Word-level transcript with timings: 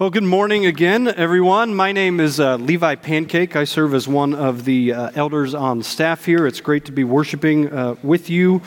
Well, 0.00 0.08
good 0.08 0.24
morning 0.24 0.64
again, 0.64 1.08
everyone. 1.08 1.74
My 1.74 1.92
name 1.92 2.20
is 2.20 2.40
uh, 2.40 2.56
Levi 2.56 2.94
Pancake. 2.94 3.54
I 3.54 3.64
serve 3.64 3.92
as 3.92 4.08
one 4.08 4.32
of 4.32 4.64
the 4.64 4.94
uh, 4.94 5.10
elders 5.14 5.52
on 5.52 5.82
staff 5.82 6.24
here. 6.24 6.46
It's 6.46 6.62
great 6.62 6.86
to 6.86 6.92
be 6.92 7.04
worshiping 7.04 7.70
uh, 7.70 7.96
with 8.02 8.30
you 8.30 8.62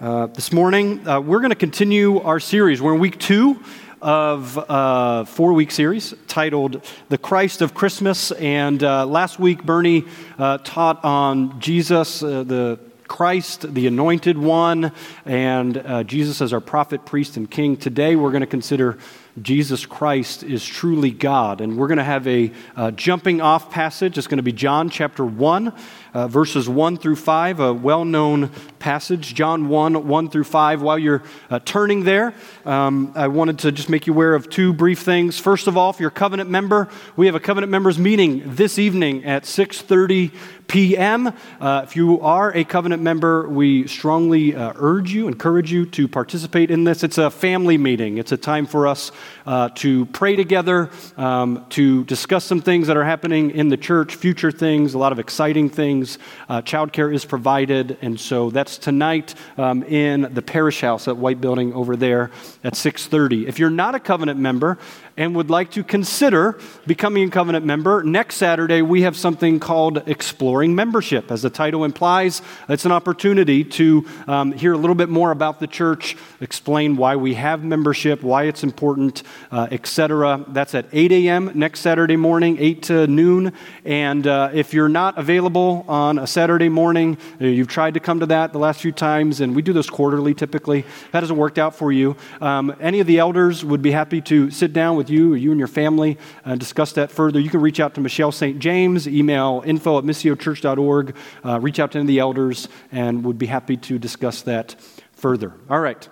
uh, 0.00 0.26
this 0.26 0.52
morning. 0.52 1.06
Uh, 1.06 1.20
we're 1.20 1.38
going 1.38 1.50
to 1.50 1.54
continue 1.54 2.18
our 2.22 2.40
series. 2.40 2.82
We're 2.82 2.94
in 2.94 3.00
week 3.00 3.20
two 3.20 3.62
of 4.00 4.58
a 4.58 4.72
uh, 4.72 5.24
four 5.24 5.52
week 5.52 5.70
series 5.70 6.14
titled 6.26 6.84
The 7.10 7.18
Christ 7.18 7.62
of 7.62 7.74
Christmas. 7.74 8.32
And 8.32 8.82
last 8.82 9.38
week, 9.38 9.62
Bernie 9.62 10.04
taught 10.36 11.04
on 11.04 11.60
Jesus, 11.60 12.18
the 12.18 12.80
Christ, 13.06 13.72
the 13.72 13.86
anointed 13.86 14.36
one, 14.36 14.90
and 15.24 16.08
Jesus 16.08 16.40
as 16.42 16.52
our 16.52 16.60
prophet, 16.60 17.06
priest, 17.06 17.36
and 17.36 17.48
king. 17.48 17.76
Today, 17.76 18.16
we're 18.16 18.32
going 18.32 18.40
to 18.40 18.48
consider 18.48 18.98
Jesus 19.40 19.86
Christ 19.86 20.42
is 20.42 20.64
truly 20.64 21.10
God. 21.10 21.62
And 21.62 21.78
we're 21.78 21.88
going 21.88 21.98
to 21.98 22.04
have 22.04 22.26
a 22.26 22.52
uh, 22.76 22.90
jumping 22.90 23.40
off 23.40 23.70
passage. 23.70 24.18
It's 24.18 24.26
going 24.26 24.36
to 24.36 24.42
be 24.42 24.52
John 24.52 24.90
chapter 24.90 25.24
1, 25.24 25.72
uh, 26.12 26.28
verses 26.28 26.68
1 26.68 26.98
through 26.98 27.16
5, 27.16 27.60
a 27.60 27.72
well 27.72 28.04
known 28.04 28.50
passage. 28.82 29.32
John 29.32 29.68
1, 29.68 30.08
1 30.08 30.28
through 30.28 30.42
5. 30.42 30.82
While 30.82 30.98
you're 30.98 31.22
uh, 31.48 31.60
turning 31.64 32.02
there, 32.02 32.34
um, 32.66 33.12
I 33.14 33.28
wanted 33.28 33.60
to 33.60 33.70
just 33.70 33.88
make 33.88 34.08
you 34.08 34.12
aware 34.12 34.34
of 34.34 34.50
two 34.50 34.72
brief 34.72 34.98
things. 34.98 35.38
First 35.38 35.68
of 35.68 35.76
all, 35.76 35.90
if 35.90 36.00
you're 36.00 36.08
a 36.08 36.10
covenant 36.10 36.50
member, 36.50 36.88
we 37.14 37.26
have 37.26 37.36
a 37.36 37.40
covenant 37.40 37.70
members 37.70 37.96
meeting 37.96 38.42
this 38.56 38.80
evening 38.80 39.24
at 39.24 39.44
6.30 39.44 40.32
p.m. 40.72 41.32
Uh, 41.60 41.82
if 41.84 41.96
you 41.96 42.20
are 42.22 42.50
a 42.56 42.64
covenant 42.64 43.02
member, 43.02 43.46
we 43.46 43.86
strongly 43.86 44.56
uh, 44.56 44.72
urge 44.76 45.12
you, 45.12 45.28
encourage 45.28 45.70
you 45.70 45.84
to 45.84 46.08
participate 46.08 46.70
in 46.70 46.84
this. 46.84 47.04
It's 47.04 47.18
a 47.18 47.30
family 47.30 47.76
meeting. 47.76 48.16
It's 48.16 48.32
a 48.32 48.36
time 48.36 48.66
for 48.66 48.86
us 48.86 49.12
uh, 49.46 49.68
to 49.76 50.06
pray 50.06 50.34
together, 50.34 50.90
um, 51.18 51.66
to 51.70 52.04
discuss 52.04 52.44
some 52.44 52.62
things 52.62 52.86
that 52.86 52.96
are 52.96 53.04
happening 53.04 53.50
in 53.50 53.68
the 53.68 53.76
church, 53.76 54.14
future 54.14 54.50
things, 54.50 54.94
a 54.94 54.98
lot 54.98 55.12
of 55.12 55.18
exciting 55.18 55.68
things. 55.68 56.18
Uh, 56.48 56.62
childcare 56.62 57.14
is 57.14 57.24
provided, 57.26 57.98
and 58.00 58.18
so 58.18 58.50
that's 58.50 58.71
tonight 58.78 59.34
um, 59.58 59.82
in 59.84 60.32
the 60.34 60.42
parish 60.42 60.80
house 60.80 61.08
at 61.08 61.16
White 61.16 61.40
Building 61.40 61.72
over 61.72 61.96
there 61.96 62.30
at 62.64 62.74
6:30. 62.74 63.46
If 63.46 63.58
you're 63.58 63.70
not 63.70 63.94
a 63.94 64.00
covenant 64.00 64.38
member, 64.38 64.78
and 65.16 65.34
would 65.36 65.50
like 65.50 65.70
to 65.72 65.84
consider 65.84 66.58
becoming 66.86 67.28
a 67.28 67.30
covenant 67.30 67.64
member, 67.64 68.02
next 68.02 68.36
Saturday 68.36 68.82
we 68.82 69.02
have 69.02 69.16
something 69.16 69.60
called 69.60 70.08
Exploring 70.08 70.74
Membership. 70.74 71.30
As 71.30 71.42
the 71.42 71.50
title 71.50 71.84
implies, 71.84 72.42
it's 72.68 72.84
an 72.84 72.92
opportunity 72.92 73.64
to 73.64 74.06
um, 74.26 74.52
hear 74.52 74.72
a 74.72 74.78
little 74.78 74.94
bit 74.94 75.08
more 75.08 75.30
about 75.30 75.60
the 75.60 75.66
church, 75.66 76.16
explain 76.40 76.96
why 76.96 77.16
we 77.16 77.34
have 77.34 77.62
membership, 77.62 78.22
why 78.22 78.44
it's 78.44 78.62
important, 78.62 79.22
uh, 79.50 79.68
etc. 79.70 80.44
That's 80.48 80.74
at 80.74 80.86
8 80.92 81.12
a.m. 81.12 81.50
next 81.54 81.80
Saturday 81.80 82.16
morning, 82.16 82.56
8 82.58 82.82
to 82.84 83.06
noon. 83.06 83.52
And 83.84 84.26
uh, 84.26 84.50
if 84.52 84.72
you're 84.72 84.88
not 84.88 85.18
available 85.18 85.84
on 85.88 86.18
a 86.18 86.26
Saturday 86.26 86.68
morning, 86.68 87.18
uh, 87.40 87.46
you've 87.46 87.68
tried 87.68 87.94
to 87.94 88.00
come 88.00 88.20
to 88.20 88.26
that 88.26 88.52
the 88.52 88.58
last 88.58 88.80
few 88.80 88.92
times, 88.92 89.40
and 89.40 89.54
we 89.54 89.62
do 89.62 89.72
this 89.72 89.90
quarterly 89.90 90.34
typically, 90.34 90.82
that 91.12 91.22
hasn't 91.22 91.38
worked 91.38 91.58
out 91.58 91.74
for 91.74 91.92
you, 91.92 92.16
um, 92.40 92.74
any 92.80 93.00
of 93.00 93.06
the 93.06 93.18
elders 93.18 93.64
would 93.64 93.82
be 93.82 93.90
happy 93.90 94.20
to 94.20 94.50
sit 94.50 94.72
down 94.72 94.96
with 94.96 95.10
you 95.12 95.34
or 95.34 95.36
you 95.36 95.50
and 95.50 95.58
your 95.58 95.68
family 95.68 96.18
and 96.44 96.58
discuss 96.58 96.92
that 96.92 97.10
further, 97.10 97.38
you 97.38 97.50
can 97.50 97.60
reach 97.60 97.78
out 97.78 97.94
to 97.94 98.00
Michelle 98.00 98.32
St. 98.32 98.58
James, 98.58 99.06
email 99.06 99.62
info 99.64 99.98
at 99.98 100.04
missiochurch.org, 100.04 101.14
uh, 101.44 101.60
reach 101.60 101.78
out 101.78 101.92
to 101.92 101.98
any 101.98 102.04
of 102.04 102.08
the 102.08 102.18
elders, 102.18 102.68
and 102.90 103.24
would 103.24 103.38
be 103.38 103.46
happy 103.46 103.76
to 103.76 103.98
discuss 103.98 104.42
that 104.42 104.74
further. 105.12 105.52
All 105.70 105.80
right. 105.80 106.08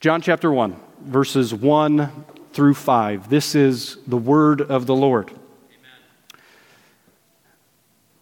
John 0.00 0.20
chapter 0.20 0.52
1, 0.52 0.76
verses 1.00 1.52
1 1.52 2.24
through 2.52 2.74
5. 2.74 3.28
This 3.28 3.54
is 3.54 3.96
the 4.06 4.16
word 4.16 4.60
of 4.60 4.86
the 4.86 4.94
Lord. 4.94 5.32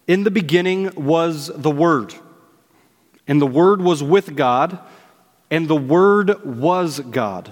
In 0.07 0.23
the 0.23 0.31
beginning 0.31 0.91
was 0.95 1.51
the 1.55 1.71
Word, 1.71 2.13
and 3.27 3.41
the 3.41 3.47
Word 3.47 3.81
was 3.81 4.03
with 4.03 4.35
God, 4.35 4.77
and 5.49 5.67
the 5.67 5.75
Word 5.75 6.45
was 6.45 6.99
God. 6.99 7.51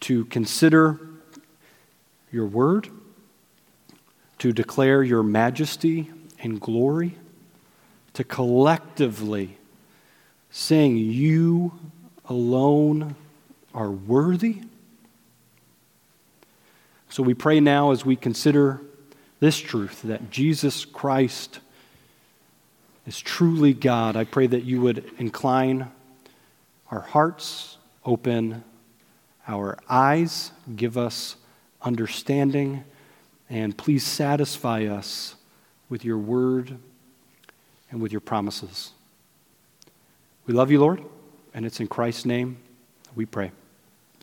to 0.00 0.24
consider 0.26 1.00
your 2.30 2.46
word, 2.46 2.88
to 4.38 4.52
declare 4.52 5.02
your 5.02 5.22
majesty 5.22 6.10
and 6.40 6.60
glory, 6.60 7.16
to 8.14 8.24
collectively 8.24 9.58
sing, 10.50 10.96
You 10.96 11.78
alone 12.26 13.16
are 13.74 13.90
worthy. 13.90 14.62
So 17.08 17.22
we 17.22 17.34
pray 17.34 17.60
now 17.60 17.90
as 17.90 18.04
we 18.04 18.16
consider 18.16 18.80
this 19.40 19.58
truth 19.58 20.02
that 20.02 20.30
Jesus 20.30 20.84
Christ 20.84 21.60
is 23.06 23.20
truly 23.20 23.72
God. 23.72 24.16
I 24.16 24.24
pray 24.24 24.46
that 24.46 24.64
you 24.64 24.80
would 24.82 25.10
incline 25.18 25.90
our 26.90 27.00
hearts, 27.00 27.78
open 28.04 28.62
our 29.48 29.78
eyes, 29.88 30.52
give 30.76 30.98
us 30.98 31.36
understanding, 31.82 32.84
and 33.48 33.76
please 33.76 34.04
satisfy 34.04 34.84
us 34.84 35.34
with 35.88 36.04
your 36.04 36.18
word 36.18 36.76
and 37.90 38.00
with 38.00 38.12
your 38.12 38.20
promises. 38.20 38.92
We 40.46 40.54
love 40.54 40.70
you, 40.70 40.78
Lord, 40.80 41.02
and 41.54 41.64
it's 41.64 41.80
in 41.80 41.86
Christ's 41.86 42.26
name 42.26 42.58
we 43.14 43.24
pray. 43.26 43.50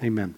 Amen. 0.04 0.36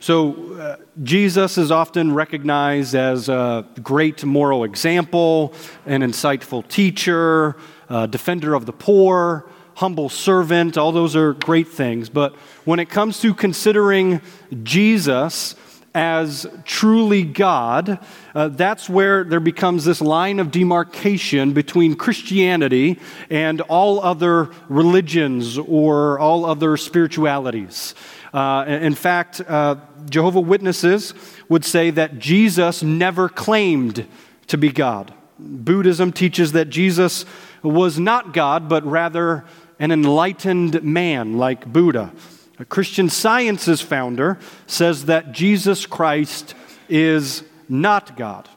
So, 0.00 0.54
uh, 0.54 0.76
Jesus 1.02 1.56
is 1.56 1.70
often 1.70 2.12
recognized 2.12 2.94
as 2.94 3.28
a 3.28 3.66
great 3.82 4.24
moral 4.24 4.64
example, 4.64 5.54
an 5.86 6.02
insightful 6.02 6.66
teacher, 6.68 7.56
a 7.88 8.06
defender 8.06 8.54
of 8.54 8.66
the 8.66 8.72
poor, 8.72 9.48
humble 9.76 10.08
servant, 10.08 10.78
all 10.78 10.90
those 10.90 11.14
are 11.14 11.34
great 11.34 11.68
things. 11.68 12.08
But 12.08 12.34
when 12.64 12.80
it 12.80 12.88
comes 12.88 13.20
to 13.20 13.34
considering 13.34 14.22
Jesus 14.62 15.54
as 15.94 16.46
truly 16.64 17.22
God, 17.24 17.98
uh, 18.34 18.48
that's 18.48 18.88
where 18.88 19.22
there 19.22 19.40
becomes 19.40 19.84
this 19.84 20.00
line 20.00 20.40
of 20.40 20.50
demarcation 20.50 21.52
between 21.52 21.94
Christianity 21.94 22.98
and 23.30 23.60
all 23.62 24.00
other 24.00 24.50
religions 24.68 25.58
or 25.58 26.18
all 26.18 26.46
other 26.46 26.78
spiritualities. 26.78 27.94
Uh, 28.32 28.64
in 28.66 28.94
fact, 28.94 29.42
uh, 29.42 29.76
Jehovah 30.08 30.40
Witnesses 30.40 31.12
would 31.50 31.64
say 31.64 31.90
that 31.90 32.18
Jesus 32.18 32.82
never 32.82 33.28
claimed 33.28 34.06
to 34.46 34.56
be 34.56 34.70
God. 34.70 35.12
Buddhism 35.38 36.12
teaches 36.12 36.52
that 36.52 36.70
Jesus 36.70 37.26
was 37.62 37.98
not 37.98 38.32
God, 38.32 38.68
but 38.68 38.84
rather 38.84 39.44
an 39.78 39.92
enlightened 39.92 40.82
man 40.82 41.36
like 41.36 41.70
Buddha. 41.70 42.12
A 42.58 42.64
Christian 42.64 43.10
Science's 43.10 43.82
founder 43.82 44.38
says 44.66 45.06
that 45.06 45.32
Jesus 45.32 45.84
Christ 45.84 46.54
is 46.88 47.42
not 47.68 48.16
God. 48.16 48.48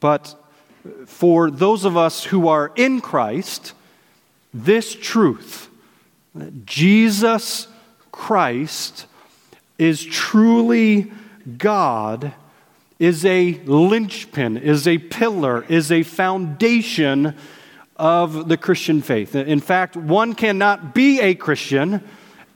But 0.00 0.34
for 1.06 1.50
those 1.50 1.84
of 1.84 1.96
us 1.96 2.24
who 2.24 2.48
are 2.48 2.72
in 2.74 3.00
Christ, 3.00 3.72
this 4.52 4.94
truth, 4.94 5.68
Jesus 6.64 7.68
Christ 8.10 9.06
is 9.78 10.04
truly 10.04 11.12
God, 11.56 12.32
is 12.98 13.24
a 13.24 13.54
linchpin, 13.64 14.56
is 14.56 14.86
a 14.86 14.98
pillar, 14.98 15.64
is 15.68 15.90
a 15.90 16.02
foundation 16.02 17.36
of 18.00 18.48
the 18.48 18.56
Christian 18.56 19.02
faith. 19.02 19.34
In 19.34 19.60
fact, 19.60 19.94
one 19.94 20.34
cannot 20.34 20.94
be 20.94 21.20
a 21.20 21.34
Christian 21.34 22.02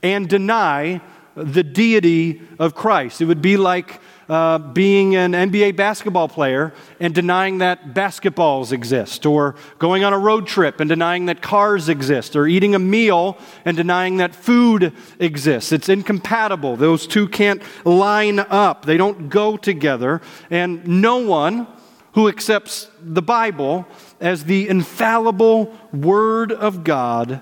and 0.01 0.27
deny 0.27 1.01
the 1.35 1.63
deity 1.63 2.41
of 2.57 2.73
Christ. 2.73 3.21
It 3.21 3.25
would 3.25 3.43
be 3.43 3.55
like 3.55 4.01
uh, 4.27 4.57
being 4.57 5.15
an 5.15 5.33
NBA 5.33 5.75
basketball 5.75 6.27
player 6.27 6.73
and 6.99 7.13
denying 7.13 7.59
that 7.59 7.93
basketballs 7.93 8.71
exist, 8.71 9.27
or 9.27 9.55
going 9.77 10.03
on 10.03 10.13
a 10.13 10.17
road 10.17 10.47
trip 10.47 10.79
and 10.79 10.89
denying 10.89 11.27
that 11.27 11.43
cars 11.43 11.89
exist, 11.89 12.35
or 12.35 12.47
eating 12.47 12.73
a 12.73 12.79
meal 12.79 13.37
and 13.65 13.77
denying 13.77 14.17
that 14.17 14.33
food 14.33 14.93
exists. 15.19 15.71
It's 15.71 15.89
incompatible. 15.89 16.75
Those 16.75 17.05
two 17.05 17.27
can't 17.27 17.61
line 17.83 18.39
up, 18.39 18.85
they 18.85 18.97
don't 18.97 19.29
go 19.29 19.57
together. 19.57 20.21
And 20.49 20.87
no 20.87 21.17
one 21.17 21.67
who 22.13 22.29
accepts 22.29 22.89
the 23.01 23.21
Bible 23.21 23.85
as 24.19 24.45
the 24.45 24.67
infallible 24.67 25.75
Word 25.91 26.51
of 26.51 26.83
God 26.83 27.41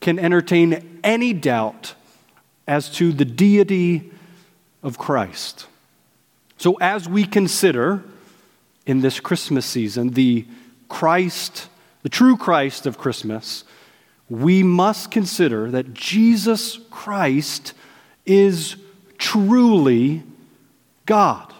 can 0.00 0.18
entertain 0.18 1.00
any 1.04 1.32
doubt 1.32 1.94
as 2.66 2.88
to 2.90 3.12
the 3.12 3.24
deity 3.24 4.10
of 4.82 4.98
Christ. 4.98 5.66
So, 6.56 6.74
as 6.80 7.08
we 7.08 7.24
consider 7.24 8.02
in 8.86 9.00
this 9.00 9.20
Christmas 9.20 9.66
season 9.66 10.10
the 10.10 10.46
Christ, 10.88 11.68
the 12.02 12.08
true 12.08 12.36
Christ 12.36 12.86
of 12.86 12.98
Christmas, 12.98 13.64
we 14.28 14.62
must 14.62 15.10
consider 15.10 15.70
that 15.70 15.92
Jesus 15.92 16.78
Christ 16.90 17.72
is 18.24 18.76
truly 19.18 20.22
God. 21.06 21.52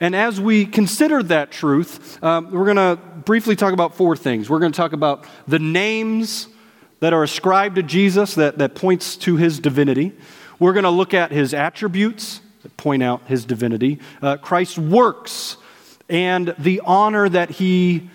And 0.00 0.16
as 0.16 0.40
we 0.40 0.64
consider 0.64 1.22
that 1.24 1.50
truth, 1.50 2.22
um, 2.24 2.50
we're 2.50 2.64
going 2.64 2.76
to 2.76 2.98
briefly 3.24 3.54
talk 3.54 3.74
about 3.74 3.94
four 3.94 4.16
things. 4.16 4.48
We're 4.48 4.58
going 4.58 4.72
to 4.72 4.76
talk 4.76 4.94
about 4.94 5.26
the 5.46 5.58
names 5.58 6.48
that 7.00 7.12
are 7.12 7.22
ascribed 7.22 7.76
to 7.76 7.82
Jesus 7.82 8.34
that, 8.34 8.58
that 8.58 8.74
points 8.74 9.16
to 9.18 9.36
his 9.36 9.60
divinity. 9.60 10.12
We're 10.58 10.72
going 10.72 10.84
to 10.84 10.90
look 10.90 11.12
at 11.12 11.30
his 11.30 11.52
attributes 11.52 12.40
that 12.62 12.76
point 12.76 13.02
out 13.02 13.22
his 13.26 13.44
divinity, 13.44 13.98
uh, 14.20 14.36
Christ's 14.36 14.78
works, 14.78 15.56
and 16.08 16.54
the 16.58 16.80
honor 16.84 17.28
that 17.28 17.50
he 17.50 18.10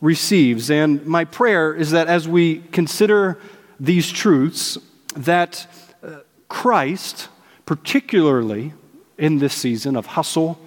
receives. 0.00 0.70
And 0.70 1.04
my 1.06 1.24
prayer 1.24 1.74
is 1.74 1.92
that 1.92 2.08
as 2.08 2.28
we 2.28 2.58
consider 2.72 3.38
these 3.80 4.10
truths, 4.10 4.76
that 5.16 5.66
uh, 6.02 6.20
Christ, 6.48 7.28
particularly 7.64 8.74
in 9.16 9.38
this 9.38 9.54
season 9.54 9.96
of 9.96 10.06
hustle 10.06 10.60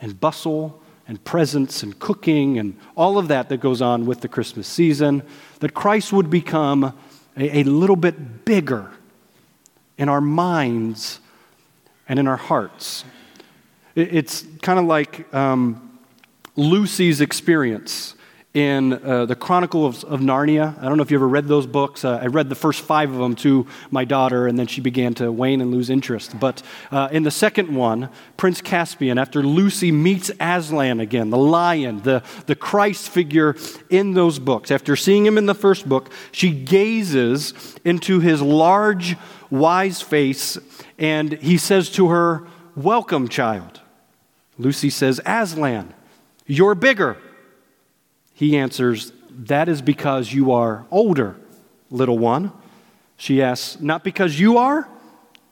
and 0.00 0.20
bustle 0.20 0.82
and 1.06 1.22
presents 1.24 1.82
and 1.82 1.98
cooking 1.98 2.58
and 2.58 2.76
all 2.96 3.18
of 3.18 3.28
that 3.28 3.48
that 3.48 3.58
goes 3.58 3.80
on 3.80 4.06
with 4.06 4.20
the 4.20 4.28
Christmas 4.28 4.68
season, 4.68 5.22
that 5.60 5.74
Christ 5.74 6.12
would 6.12 6.28
become 6.30 6.92
a, 7.36 7.58
a 7.58 7.62
little 7.64 7.96
bit 7.96 8.44
bigger 8.44 8.90
in 9.96 10.08
our 10.08 10.20
minds 10.20 11.20
and 12.08 12.18
in 12.18 12.28
our 12.28 12.36
hearts. 12.36 13.04
It's 13.94 14.46
kind 14.62 14.78
of 14.78 14.84
like 14.84 15.32
um, 15.34 15.98
Lucy's 16.56 17.20
experience 17.20 18.14
in 18.58 18.92
uh, 18.92 19.24
the 19.24 19.36
Chronicles 19.36 20.02
of 20.02 20.18
Narnia. 20.18 20.76
I 20.80 20.88
don't 20.88 20.96
know 20.96 21.04
if 21.04 21.12
you 21.12 21.16
ever 21.16 21.28
read 21.28 21.46
those 21.46 21.64
books. 21.64 22.04
Uh, 22.04 22.18
I 22.20 22.26
read 22.26 22.48
the 22.48 22.56
first 22.56 22.80
five 22.80 23.12
of 23.12 23.18
them 23.18 23.36
to 23.36 23.68
my 23.92 24.04
daughter, 24.04 24.48
and 24.48 24.58
then 24.58 24.66
she 24.66 24.80
began 24.80 25.14
to 25.14 25.30
wane 25.30 25.60
and 25.60 25.70
lose 25.70 25.90
interest. 25.90 26.40
But 26.40 26.64
uh, 26.90 27.08
in 27.12 27.22
the 27.22 27.30
second 27.30 27.72
one, 27.72 28.08
Prince 28.36 28.60
Caspian, 28.60 29.16
after 29.16 29.44
Lucy 29.44 29.92
meets 29.92 30.32
Aslan 30.40 30.98
again, 30.98 31.30
the 31.30 31.38
lion, 31.38 32.02
the, 32.02 32.24
the 32.46 32.56
Christ 32.56 33.10
figure 33.10 33.54
in 33.90 34.14
those 34.14 34.40
books, 34.40 34.72
after 34.72 34.96
seeing 34.96 35.24
him 35.24 35.38
in 35.38 35.46
the 35.46 35.54
first 35.54 35.88
book, 35.88 36.10
she 36.32 36.50
gazes 36.50 37.54
into 37.84 38.18
his 38.18 38.42
large, 38.42 39.16
wise 39.50 40.02
face 40.02 40.58
and 40.98 41.32
he 41.34 41.58
says 41.58 41.90
to 41.90 42.08
her, 42.08 42.46
Welcome, 42.74 43.28
child. 43.28 43.80
Lucy 44.58 44.90
says, 44.90 45.20
Aslan, 45.24 45.94
you're 46.46 46.74
bigger. 46.74 47.16
He 48.38 48.56
answers, 48.56 49.10
That 49.30 49.68
is 49.68 49.82
because 49.82 50.32
you 50.32 50.52
are 50.52 50.86
older, 50.92 51.34
little 51.90 52.20
one. 52.20 52.52
She 53.16 53.42
asks, 53.42 53.80
Not 53.80 54.04
because 54.04 54.38
you 54.38 54.58
are? 54.58 54.88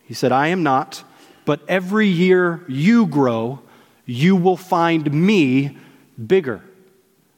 He 0.04 0.14
said, 0.14 0.30
I 0.30 0.48
am 0.48 0.62
not, 0.62 1.02
but 1.44 1.62
every 1.66 2.06
year 2.06 2.64
you 2.68 3.08
grow, 3.08 3.58
you 4.04 4.36
will 4.36 4.56
find 4.56 5.12
me 5.12 5.76
bigger. 6.28 6.62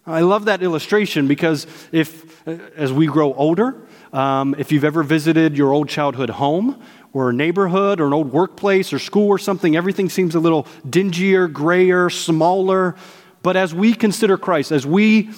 I 0.06 0.20
love 0.20 0.44
that 0.44 0.62
illustration 0.62 1.26
because 1.26 1.66
if, 1.92 2.46
as 2.46 2.92
we 2.92 3.06
grow 3.06 3.32
older, 3.32 3.74
um, 4.12 4.54
if 4.58 4.70
you've 4.70 4.84
ever 4.84 5.02
visited 5.02 5.56
your 5.56 5.72
old 5.72 5.88
childhood 5.88 6.28
home, 6.28 6.78
or 7.12 7.30
a 7.30 7.32
neighborhood 7.32 8.00
or 8.00 8.06
an 8.06 8.12
old 8.12 8.32
workplace 8.32 8.92
or 8.92 8.98
school 8.98 9.28
or 9.28 9.38
something, 9.38 9.76
everything 9.76 10.08
seems 10.08 10.34
a 10.34 10.40
little 10.40 10.66
dingier, 10.88 11.48
grayer, 11.48 12.10
smaller. 12.10 12.94
But 13.42 13.56
as 13.56 13.74
we 13.74 13.94
consider 13.94 14.36
Christ, 14.36 14.72
as 14.72 14.86
we 14.86 15.30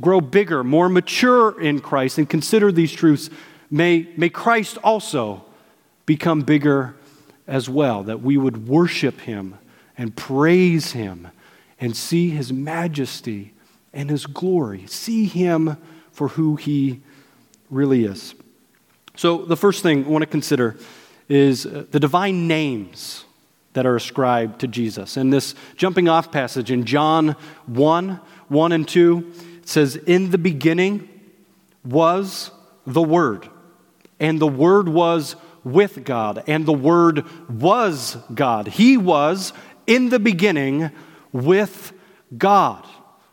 grow 0.00 0.20
bigger, 0.20 0.62
more 0.62 0.88
mature 0.88 1.60
in 1.60 1.80
Christ, 1.80 2.18
and 2.18 2.28
consider 2.28 2.70
these 2.70 2.92
truths, 2.92 3.30
may, 3.70 4.08
may 4.16 4.28
Christ 4.28 4.78
also 4.82 5.44
become 6.06 6.42
bigger 6.42 6.94
as 7.46 7.68
well, 7.68 8.04
that 8.04 8.22
we 8.22 8.36
would 8.36 8.68
worship 8.68 9.20
him 9.20 9.58
and 9.98 10.16
praise 10.16 10.92
him 10.92 11.28
and 11.80 11.96
see 11.96 12.30
his 12.30 12.52
majesty 12.52 13.52
and 13.92 14.08
his 14.10 14.26
glory, 14.26 14.86
see 14.86 15.26
him 15.26 15.76
for 16.12 16.28
who 16.28 16.56
he 16.56 17.00
really 17.70 18.04
is. 18.04 18.34
So, 19.16 19.44
the 19.44 19.56
first 19.56 19.82
thing 19.82 20.04
I 20.04 20.08
want 20.08 20.22
to 20.22 20.26
consider 20.26 20.76
is 21.28 21.66
uh, 21.66 21.84
the 21.90 22.00
divine 22.00 22.46
names 22.46 23.24
that 23.72 23.86
are 23.86 23.96
ascribed 23.96 24.60
to 24.60 24.68
Jesus. 24.68 25.16
In 25.16 25.30
this 25.30 25.54
jumping 25.76 26.08
off 26.08 26.32
passage 26.32 26.70
in 26.70 26.84
John 26.84 27.36
1 27.66 28.20
1 28.48 28.72
and 28.72 28.88
2, 28.88 29.32
it 29.62 29.68
says, 29.68 29.96
In 29.96 30.30
the 30.30 30.38
beginning 30.38 31.08
was 31.84 32.50
the 32.86 33.02
Word, 33.02 33.48
and 34.18 34.40
the 34.40 34.48
Word 34.48 34.88
was 34.88 35.36
with 35.62 36.04
God, 36.04 36.42
and 36.46 36.66
the 36.66 36.72
Word 36.72 37.24
was 37.48 38.16
God. 38.34 38.66
He 38.66 38.96
was 38.96 39.52
in 39.86 40.08
the 40.08 40.18
beginning 40.18 40.90
with 41.32 41.92
God. 42.36 42.84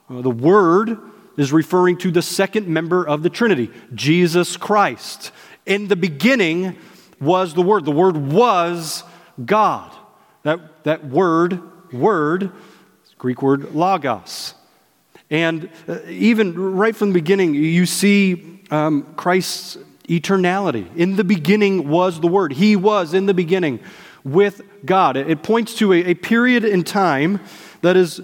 The 0.10 0.30
Word 0.30 1.00
is 1.36 1.52
referring 1.52 1.98
to 2.00 2.12
the 2.12 2.22
second 2.22 2.68
member 2.68 3.08
of 3.08 3.24
the 3.24 3.30
Trinity, 3.30 3.72
Jesus 3.94 4.56
Christ. 4.56 5.32
In 5.66 5.88
the 5.88 5.96
beginning 5.96 6.78
was 7.20 7.54
the 7.54 7.62
Word. 7.62 7.86
The 7.86 7.92
Word 7.92 8.18
was 8.18 9.04
God. 9.44 9.97
That, 10.48 10.86
that 10.86 11.04
word, 11.04 11.92
word, 11.92 12.54
Greek 13.18 13.42
word 13.42 13.76
logos. 13.76 14.54
And 15.30 15.70
uh, 15.90 16.00
even 16.08 16.58
right 16.78 16.96
from 16.96 17.10
the 17.10 17.16
beginning, 17.16 17.54
you 17.54 17.86
see 17.86 18.62
um, 18.72 19.14
Christ's 19.18 19.78
eternality. 20.08 20.88
In 20.96 21.18
the 21.18 21.26
beginning 21.26 21.90
was 21.90 22.22
the 22.22 22.30
Word. 22.30 22.54
He 22.54 22.78
was 22.78 23.14
in 23.14 23.26
the 23.26 23.34
beginning 23.34 23.82
with 24.24 24.62
God. 24.86 25.18
It, 25.18 25.44
points 25.44 25.76
to 25.80 25.92
a, 25.92 25.98
a, 25.98 26.14
period 26.14 26.64
in 26.64 26.86
time 26.86 27.42
that 27.82 27.98
is 27.98 28.22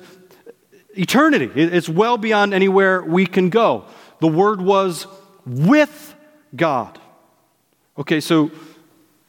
eternity. 0.95 1.51
It, 1.53 1.73
it's 1.73 1.89
well 1.89 2.17
beyond 2.17 2.53
anywhere 2.53 3.03
we 3.03 3.25
can 3.25 3.49
go. 3.49 3.83
The 4.21 4.29
Word 4.29 4.61
was 4.61 5.07
with 5.45 6.15
God. 6.55 7.01
Okay, 7.97 8.21
so 8.21 8.49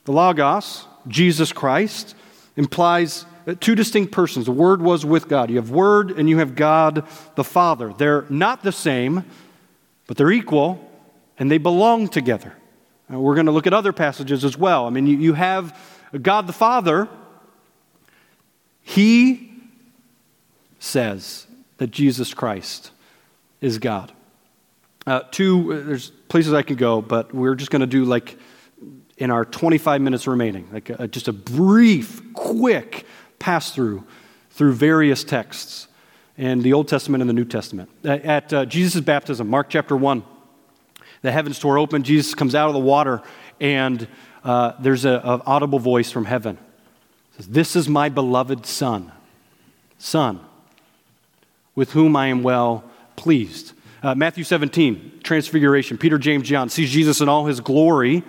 the 0.04 0.12
Logos, 0.12 0.86
Jesus 1.08 1.52
Christ, 1.52 2.14
implies 2.56 3.26
two 3.60 3.74
distinct 3.74 4.12
persons. 4.12 4.46
The 4.46 4.52
Word 4.52 4.80
was 4.80 5.04
with 5.04 5.28
God. 5.28 5.50
You 5.50 5.56
have 5.56 5.70
Word 5.70 6.10
and 6.10 6.28
you 6.28 6.38
have 6.38 6.54
God 6.54 7.06
the 7.34 7.44
Father. 7.44 7.92
They're 7.96 8.24
not 8.28 8.62
the 8.62 8.72
same, 8.72 9.24
but 10.06 10.16
they're 10.16 10.32
equal 10.32 10.90
and 11.38 11.50
they 11.50 11.58
belong 11.58 12.08
together. 12.08 12.54
And 13.08 13.20
we're 13.20 13.34
going 13.34 13.46
to 13.46 13.52
look 13.52 13.66
at 13.66 13.74
other 13.74 13.92
passages 13.92 14.44
as 14.44 14.56
well. 14.56 14.86
I 14.86 14.90
mean, 14.90 15.06
you, 15.06 15.18
you 15.18 15.32
have 15.34 15.78
God 16.22 16.46
the 16.46 16.52
Father, 16.52 17.08
He 18.82 19.52
says 20.78 21.46
that 21.78 21.90
Jesus 21.90 22.32
Christ 22.32 22.92
is 23.60 23.78
God. 23.78 24.12
Uh, 25.06 25.20
two, 25.30 25.72
uh, 25.72 25.86
there's 25.86 26.10
places 26.28 26.54
I 26.54 26.62
could 26.62 26.78
go, 26.78 27.02
but 27.02 27.34
we're 27.34 27.54
just 27.54 27.70
going 27.70 27.80
to 27.80 27.86
do 27.86 28.04
like 28.04 28.38
in 29.16 29.30
our 29.30 29.44
25 29.44 30.00
minutes 30.00 30.26
remaining, 30.26 30.68
like 30.72 30.90
a, 30.90 31.06
just 31.06 31.28
a 31.28 31.32
brief, 31.32 32.20
quick 32.34 33.06
pass 33.38 33.72
through 33.72 34.04
through 34.50 34.72
various 34.72 35.24
texts 35.24 35.88
in 36.36 36.62
the 36.62 36.72
Old 36.72 36.86
Testament 36.86 37.20
and 37.20 37.28
the 37.28 37.34
New 37.34 37.44
Testament. 37.44 37.90
At 38.04 38.52
uh, 38.52 38.64
Jesus' 38.66 39.00
baptism, 39.00 39.48
Mark 39.48 39.68
chapter 39.68 39.96
1, 39.96 40.22
the 41.22 41.32
heavens 41.32 41.58
tore 41.58 41.76
open, 41.76 42.04
Jesus 42.04 42.34
comes 42.34 42.54
out 42.54 42.68
of 42.68 42.74
the 42.74 42.80
water, 42.80 43.22
and 43.60 44.06
uh, 44.44 44.72
there's 44.78 45.04
an 45.04 45.20
audible 45.24 45.78
voice 45.80 46.10
from 46.10 46.24
heaven. 46.24 46.56
It 47.32 47.36
says, 47.36 47.48
This 47.48 47.76
is 47.76 47.88
my 47.88 48.08
beloved 48.08 48.64
Son, 48.64 49.10
Son, 49.98 50.40
with 51.74 51.92
whom 51.92 52.14
I 52.14 52.28
am 52.28 52.42
well 52.42 52.84
pleased. 53.16 53.72
Uh, 54.04 54.14
Matthew 54.14 54.44
17, 54.44 55.20
Transfiguration. 55.24 55.98
Peter, 55.98 56.18
James, 56.18 56.46
John 56.46 56.68
sees 56.68 56.90
Jesus 56.90 57.20
in 57.20 57.28
all 57.28 57.46
his 57.46 57.60
glory 57.60 58.22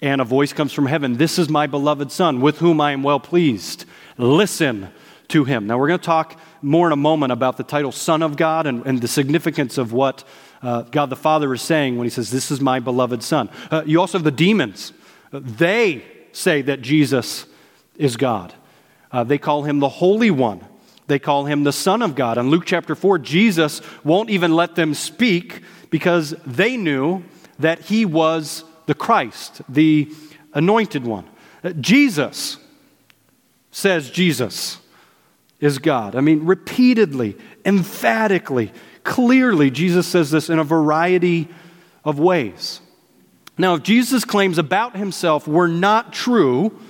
And 0.00 0.20
a 0.20 0.24
voice 0.24 0.52
comes 0.52 0.72
from 0.72 0.86
heaven 0.86 1.16
This 1.16 1.38
is 1.38 1.48
my 1.48 1.66
beloved 1.66 2.12
Son, 2.12 2.40
with 2.40 2.58
whom 2.58 2.80
I 2.80 2.92
am 2.92 3.02
well 3.02 3.20
pleased. 3.20 3.84
Listen 4.16 4.88
to 5.28 5.44
him. 5.44 5.66
Now, 5.66 5.78
we're 5.78 5.88
going 5.88 6.00
to 6.00 6.06
talk 6.06 6.40
more 6.62 6.86
in 6.86 6.92
a 6.92 6.96
moment 6.96 7.32
about 7.32 7.56
the 7.56 7.64
title 7.64 7.92
Son 7.92 8.22
of 8.22 8.36
God 8.36 8.66
and, 8.66 8.86
and 8.86 9.00
the 9.00 9.08
significance 9.08 9.76
of 9.76 9.92
what 9.92 10.24
uh, 10.62 10.82
God 10.82 11.10
the 11.10 11.16
Father 11.16 11.52
is 11.52 11.62
saying 11.62 11.96
when 11.96 12.04
he 12.04 12.10
says, 12.10 12.30
This 12.30 12.50
is 12.50 12.60
my 12.60 12.80
beloved 12.80 13.22
Son. 13.22 13.50
Uh, 13.70 13.82
you 13.84 14.00
also 14.00 14.18
have 14.18 14.24
the 14.24 14.30
demons. 14.30 14.92
They 15.32 16.04
say 16.32 16.62
that 16.62 16.80
Jesus 16.80 17.46
is 17.96 18.16
God. 18.16 18.54
Uh, 19.10 19.24
they 19.24 19.38
call 19.38 19.64
him 19.64 19.80
the 19.80 19.88
Holy 19.88 20.30
One. 20.30 20.64
They 21.06 21.18
call 21.18 21.46
him 21.46 21.64
the 21.64 21.72
Son 21.72 22.02
of 22.02 22.14
God. 22.14 22.38
In 22.38 22.50
Luke 22.50 22.64
chapter 22.66 22.94
4, 22.94 23.18
Jesus 23.18 23.80
won't 24.04 24.30
even 24.30 24.54
let 24.54 24.74
them 24.74 24.94
speak 24.94 25.62
because 25.90 26.30
they 26.46 26.76
knew 26.76 27.24
that 27.58 27.80
he 27.80 28.04
was 28.04 28.62
the 28.88 28.94
Christ, 28.94 29.60
the 29.68 30.10
anointed 30.54 31.04
one. 31.04 31.28
Uh, 31.62 31.70
Jesus 31.72 32.56
says 33.70 34.10
Jesus 34.10 34.78
is 35.60 35.78
God. 35.78 36.16
I 36.16 36.22
mean, 36.22 36.46
repeatedly, 36.46 37.36
emphatically, 37.66 38.72
clearly, 39.04 39.70
Jesus 39.70 40.06
says 40.06 40.30
this 40.30 40.48
in 40.48 40.58
a 40.58 40.64
variety 40.64 41.48
of 42.02 42.18
ways. 42.18 42.80
Now, 43.58 43.74
if 43.74 43.82
Jesus' 43.82 44.24
claims 44.24 44.56
about 44.56 44.96
himself 44.96 45.46
were 45.46 45.68
not 45.68 46.14
true, 46.14 46.80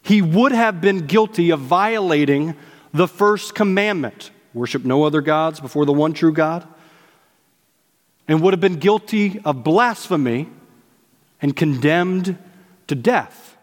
he 0.00 0.22
would 0.22 0.52
have 0.52 0.80
been 0.80 1.06
guilty 1.06 1.50
of 1.50 1.60
violating 1.60 2.56
the 2.94 3.06
first 3.06 3.54
commandment 3.54 4.30
worship 4.54 4.82
no 4.82 5.04
other 5.04 5.20
gods 5.20 5.60
before 5.60 5.84
the 5.84 5.92
one 5.92 6.14
true 6.14 6.32
God, 6.32 6.66
and 8.26 8.40
would 8.40 8.54
have 8.54 8.62
been 8.62 8.76
guilty 8.76 9.42
of 9.44 9.62
blasphemy 9.62 10.48
and 11.40 11.54
condemned 11.54 12.36
to 12.86 12.94
death. 12.94 13.56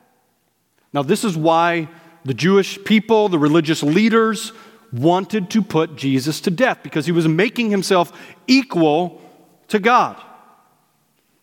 Now, 0.93 1.03
this 1.03 1.23
is 1.23 1.35
why 1.35 1.89
the 2.23 2.33
Jewish 2.33 2.83
people, 2.83 3.29
the 3.29 3.39
religious 3.39 3.83
leaders, 3.83 4.51
wanted 4.91 5.49
to 5.51 5.61
put 5.61 5.95
Jesus 5.95 6.41
to 6.41 6.51
death 6.51 6.79
because 6.83 7.05
he 7.05 7.11
was 7.11 7.27
making 7.27 7.69
himself 7.69 8.17
equal 8.47 9.21
to 9.67 9.79
God. 9.79 10.21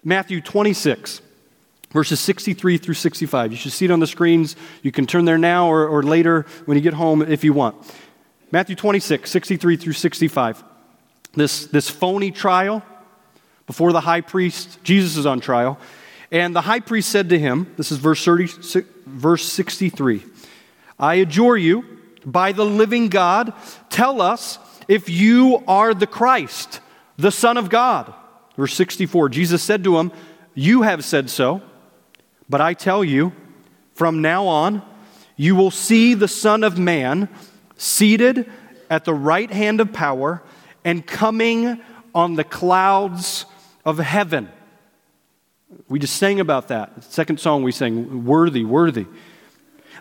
Matthew 0.05 0.41
26, 0.41 1.21
verses 1.91 2.19
63 2.19 2.79
through 2.79 2.95
65. 2.95 3.53
You 3.53 3.57
should 3.57 3.73
see 3.73 3.85
it 3.85 3.91
on 3.91 4.01
the 4.01 4.07
screens. 4.07 4.57
You 4.83 4.91
can 4.91 5.07
turn 5.07 5.25
there 5.25 5.39
now 5.39 5.69
or, 5.69 5.87
or 5.87 6.03
later 6.03 6.47
when 6.65 6.77
you 6.77 6.83
get 6.83 6.95
home 6.95 7.23
if 7.23 7.45
you 7.45 7.53
want. 7.53 7.77
Matthew 8.51 8.75
26, 8.75 9.31
63 9.31 9.77
through 9.77 9.93
65. 9.93 10.65
This, 11.35 11.67
this 11.67 11.89
phony 11.89 12.31
trial 12.31 12.83
before 13.67 13.93
the 13.93 14.01
high 14.01 14.21
priest, 14.21 14.83
Jesus 14.83 15.17
is 15.17 15.25
on 15.25 15.41
trial. 15.41 15.79
And 16.33 16.57
the 16.57 16.63
high 16.63 16.81
priest 16.81 17.11
said 17.11 17.29
to 17.29 17.39
him, 17.39 17.73
this 17.77 17.93
is 17.93 17.99
verse, 17.99 18.25
30, 18.25 18.85
verse 19.07 19.45
63, 19.45 20.25
I 20.99 21.17
adjure 21.17 21.59
you, 21.59 21.85
by 22.25 22.53
the 22.53 22.65
living 22.65 23.09
God, 23.09 23.53
tell 23.91 24.23
us 24.23 24.59
if 24.89 25.11
you 25.11 25.63
are 25.69 25.93
the 25.93 26.07
Christ, 26.07 26.81
the 27.19 27.31
Son 27.31 27.59
of 27.59 27.69
God. 27.69 28.15
Verse 28.57 28.73
64 28.75 29.29
Jesus 29.29 29.63
said 29.63 29.85
to 29.85 29.99
him, 29.99 30.11
You 30.55 30.83
have 30.83 31.05
said 31.05 31.29
so, 31.29 31.61
but 32.49 32.61
I 32.61 32.75
tell 32.75 33.05
you, 33.05 33.33
from 33.95 34.23
now 34.23 34.47
on, 34.47 34.83
you 35.37 35.55
will 35.55 35.71
see 35.71 36.15
the 36.15 36.29
Son 36.29 36.65
of 36.65 36.79
Man 36.79 37.29
seated 37.77 38.51
at 38.89 39.05
the 39.05 39.15
right 39.15 39.51
hand 39.51 39.81
of 39.81 39.93
power 39.93 40.43
and 40.85 41.07
coming 41.07 41.81
on 42.15 42.35
the 42.35 42.45
clouds 42.45 43.45
of 43.85 43.99
heaven. 43.99 44.49
We 45.89 45.99
just 45.99 46.17
sang 46.17 46.41
about 46.41 46.69
that. 46.69 46.95
The 46.97 47.03
second 47.03 47.41
song 47.41 47.63
we 47.63 47.73
sang, 47.73 48.25
Worthy, 48.25 48.65
Worthy. 48.65 49.07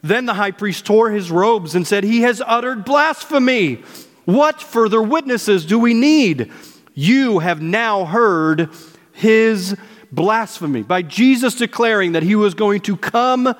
Then 0.03 0.25
the 0.25 0.33
high 0.33 0.51
priest 0.51 0.85
tore 0.85 1.11
his 1.11 1.31
robes 1.31 1.75
and 1.75 1.85
said, 1.87 2.03
He 2.03 2.21
has 2.21 2.41
uttered 2.45 2.85
blasphemy. 2.85 3.83
What 4.25 4.61
further 4.61 5.01
witnesses 5.01 5.65
do 5.65 5.77
we 5.77 5.93
need? 5.93 6.51
You 6.93 7.39
have 7.39 7.61
now 7.61 8.05
heard 8.05 8.69
his 9.13 9.75
blasphemy. 10.11 10.83
By 10.83 11.01
Jesus 11.01 11.55
declaring 11.55 12.13
that 12.13 12.23
he 12.23 12.35
was 12.35 12.53
going 12.53 12.81
to 12.81 12.97
come 12.97 13.55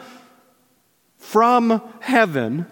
from 1.18 1.82
heaven, 2.02 2.66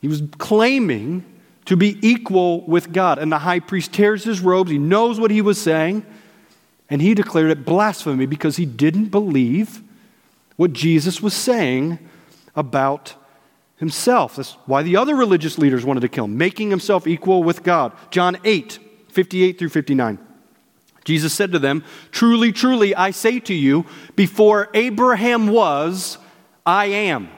he 0.00 0.08
was 0.08 0.22
claiming 0.38 1.24
to 1.66 1.76
be 1.76 1.98
equal 2.00 2.62
with 2.62 2.92
God. 2.92 3.18
And 3.18 3.30
the 3.30 3.38
high 3.38 3.60
priest 3.60 3.92
tears 3.92 4.24
his 4.24 4.40
robes. 4.40 4.70
He 4.70 4.78
knows 4.78 5.20
what 5.20 5.30
he 5.30 5.42
was 5.42 5.60
saying. 5.60 6.04
And 6.90 7.02
he 7.02 7.14
declared 7.14 7.50
it 7.50 7.64
blasphemy 7.64 8.26
because 8.26 8.56
he 8.56 8.66
didn't 8.66 9.06
believe 9.06 9.82
what 10.56 10.72
Jesus 10.72 11.22
was 11.22 11.34
saying 11.34 11.98
about 12.56 13.14
himself. 13.76 14.36
That's 14.36 14.52
why 14.66 14.82
the 14.82 14.96
other 14.96 15.14
religious 15.14 15.58
leaders 15.58 15.84
wanted 15.84 16.00
to 16.00 16.08
kill 16.08 16.24
him, 16.24 16.36
making 16.36 16.70
himself 16.70 17.06
equal 17.06 17.42
with 17.42 17.62
God. 17.62 17.92
John 18.10 18.38
8, 18.44 18.78
58 19.08 19.58
through 19.58 19.68
59. 19.68 20.18
Jesus 21.04 21.32
said 21.32 21.52
to 21.52 21.58
them, 21.58 21.84
Truly, 22.10 22.52
truly, 22.52 22.94
I 22.94 23.12
say 23.12 23.40
to 23.40 23.54
you, 23.54 23.86
before 24.14 24.68
Abraham 24.74 25.48
was, 25.48 26.18
I 26.66 26.86
am. 26.86 27.30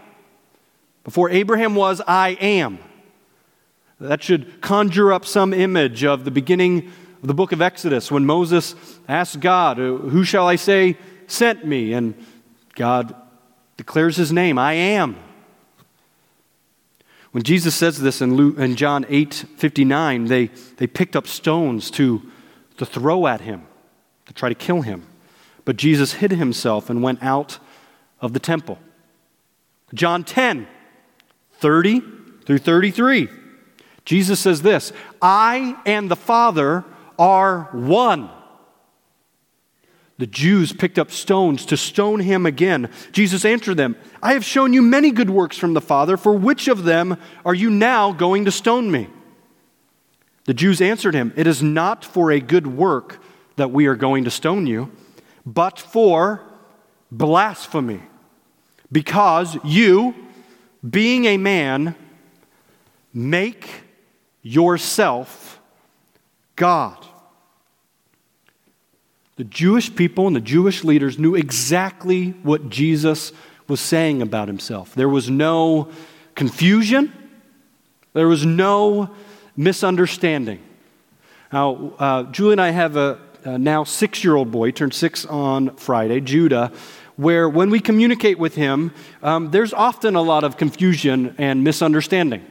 Before 1.05 1.31
Abraham 1.31 1.75
was, 1.75 2.01
I 2.07 2.31
am. 2.41 2.79
That 4.01 4.23
should 4.23 4.61
conjure 4.61 5.13
up 5.13 5.27
some 5.27 5.53
image 5.53 6.05
of 6.05 6.25
the 6.25 6.31
beginning 6.31 6.91
the 7.23 7.35
book 7.35 7.53
of 7.53 7.61
Exodus 7.61 8.11
when 8.11 8.25
Moses 8.25 8.75
asked 9.09 9.41
God, 9.41 9.79
uh, 9.79 9.97
Who 9.97 10.25
shall 10.25 10.49
I 10.49 10.57
say 10.57 10.97
sent 11.27 11.67
me? 11.67 11.93
And 11.93 12.15
God 12.75 13.15
declares 13.77 14.17
his 14.17 14.33
name, 14.33 14.59
I 14.59 14.73
am. 14.75 15.17
When 17.33 17.45
Jesus 17.45 17.75
says 17.75 18.01
this 18.01 18.21
in, 18.21 18.35
Luke, 18.35 18.59
in 18.59 18.75
John 18.77 19.07
8 19.09 19.35
59, 19.57 20.25
they, 20.25 20.47
they 20.79 20.87
picked 20.87 21.15
up 21.15 21.27
stones 21.27 21.91
to, 21.93 22.23
to 22.79 22.87
throw 22.87 23.27
at 23.27 23.43
him, 23.43 23.67
to 24.27 24.33
try 24.33 24.49
to 24.49 24.55
kill 24.55 24.83
him. 24.83 25.07
But 25.65 25.77
Jesus 25.77 26.15
hid 26.15 26.33
himself 26.33 26.91
and 26.91 27.03
went 27.03 27.23
out 27.23 27.59
of 28.21 28.33
the 28.33 28.41
temple. 28.41 28.79
John 29.95 30.25
10 30.25 30.67
30 31.55 32.03
through 32.47 32.59
33. 32.59 33.29
Jesus 34.05 34.41
says 34.41 34.63
this 34.63 34.93
I 35.23 35.77
and 35.87 36.11
the 36.11 36.17
Father 36.17 36.85
are 37.21 37.69
one. 37.73 38.31
The 40.19 40.27
Jews 40.27 40.73
picked 40.73 40.99
up 40.99 41.11
stones 41.11 41.65
to 41.67 41.77
stone 41.77 42.21
him 42.21 42.47
again. 42.47 42.91
Jesus 43.13 43.45
answered 43.45 43.77
them, 43.77 43.97
I 44.23 44.33
have 44.33 44.45
shown 44.45 44.73
you 44.73 44.83
many 44.83 45.13
good 45.13 45.31
works 45.31 45.57
from 45.57 45.75
the 45.75 45.81
Father. 45.81 46.17
For 46.17 46.33
which 46.33 46.67
of 46.67 46.85
them 46.85 47.17
are 47.45 47.55
you 47.55 47.71
now 47.71 48.13
going 48.13 48.47
to 48.47 48.51
stone 48.51 48.91
me? 48.91 49.09
The 50.45 50.55
Jews 50.55 50.81
answered 50.81 51.15
him, 51.15 51.33
It 51.37 51.47
is 51.47 51.63
not 51.63 52.05
for 52.05 52.33
a 52.33 52.41
good 52.41 52.67
work 52.67 53.23
that 53.57 53.71
we 53.71 53.87
are 53.87 53.97
going 53.97 54.25
to 54.25 54.31
stone 54.31 54.67
you, 54.67 54.91
but 55.47 55.79
for 55.79 56.43
blasphemy, 57.11 58.01
because 58.91 59.59
you, 59.65 60.15
being 60.89 61.27
a 61.27 61.37
man, 61.37 61.95
make 63.13 63.69
yourself 64.43 65.61
God. 66.57 67.07
The 69.41 69.45
Jewish 69.45 69.97
people 69.97 70.27
and 70.27 70.37
the 70.37 70.41
Jewish 70.43 70.85
leaders 70.85 71.19
knew 71.19 71.35
exactly 71.35 72.33
what 72.43 72.69
Jesus 72.69 73.33
was 73.69 73.81
saying 73.81 74.21
about 74.21 74.49
himself. 74.49 74.95
There 74.95 75.09
was 75.09 75.31
no 75.31 75.89
confusion, 76.35 77.11
there 78.13 78.29
was 78.29 78.45
no 78.45 79.09
misunderstanding. 79.57 80.61
Now, 81.51 81.95
uh, 81.99 82.23
Julie 82.25 82.53
and 82.53 82.61
I 82.61 82.69
have 82.69 82.99
a, 82.99 83.19
a 83.45 83.57
now 83.57 83.83
six 83.85 84.23
year 84.23 84.37
old 84.37 84.51
boy, 84.51 84.73
turned 84.73 84.93
six 84.93 85.25
on 85.25 85.75
Friday, 85.77 86.21
Judah, 86.21 86.71
where 87.17 87.49
when 87.49 87.71
we 87.71 87.81
communicate 87.81 88.39
with 88.39 88.57
him, 88.57 88.93
um, 89.23 89.53
there's 89.53 89.73
often 89.73 90.17
a 90.17 90.23
lot 90.23 90.45
of 90.45 90.59
confusion 90.59 91.35
and 91.39 91.65
misunderstanding. 91.65 92.45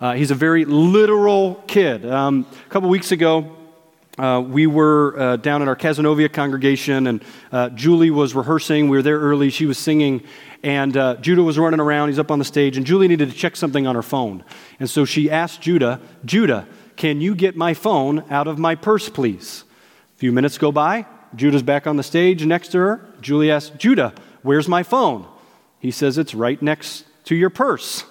Uh, 0.00 0.14
he's 0.14 0.30
a 0.30 0.34
very 0.34 0.64
literal 0.64 1.62
kid. 1.66 2.06
Um, 2.06 2.46
a 2.64 2.70
couple 2.70 2.88
weeks 2.88 3.12
ago, 3.12 3.54
uh, 4.18 4.44
we 4.46 4.66
were 4.66 5.18
uh, 5.18 5.36
down 5.36 5.62
at 5.62 5.68
our 5.68 5.76
Cazenovia 5.76 6.30
congregation, 6.30 7.06
and 7.06 7.24
uh, 7.50 7.70
Julie 7.70 8.10
was 8.10 8.34
rehearsing. 8.34 8.88
We 8.90 8.98
were 8.98 9.02
there 9.02 9.18
early. 9.18 9.48
She 9.48 9.64
was 9.64 9.78
singing, 9.78 10.22
and 10.62 10.94
uh, 10.96 11.16
Judah 11.16 11.42
was 11.42 11.58
running 11.58 11.80
around. 11.80 12.08
He's 12.08 12.18
up 12.18 12.30
on 12.30 12.38
the 12.38 12.44
stage, 12.44 12.76
and 12.76 12.84
Julie 12.84 13.08
needed 13.08 13.30
to 13.30 13.36
check 13.36 13.56
something 13.56 13.86
on 13.86 13.94
her 13.94 14.02
phone. 14.02 14.44
And 14.78 14.90
so 14.90 15.06
she 15.06 15.30
asked 15.30 15.62
Judah, 15.62 15.98
Judah, 16.26 16.66
can 16.96 17.22
you 17.22 17.34
get 17.34 17.56
my 17.56 17.72
phone 17.72 18.24
out 18.30 18.46
of 18.46 18.58
my 18.58 18.74
purse, 18.74 19.08
please? 19.08 19.64
A 20.14 20.18
few 20.18 20.30
minutes 20.30 20.58
go 20.58 20.70
by. 20.70 21.06
Judah's 21.34 21.62
back 21.62 21.86
on 21.86 21.96
the 21.96 22.02
stage 22.02 22.44
next 22.44 22.68
to 22.72 22.78
her. 22.78 23.06
Julie 23.22 23.50
asks, 23.50 23.74
Judah, 23.78 24.12
where's 24.42 24.68
my 24.68 24.82
phone? 24.82 25.26
He 25.78 25.90
says, 25.90 26.18
It's 26.18 26.34
right 26.34 26.60
next 26.60 27.06
to 27.24 27.34
your 27.34 27.48
purse. 27.50 28.04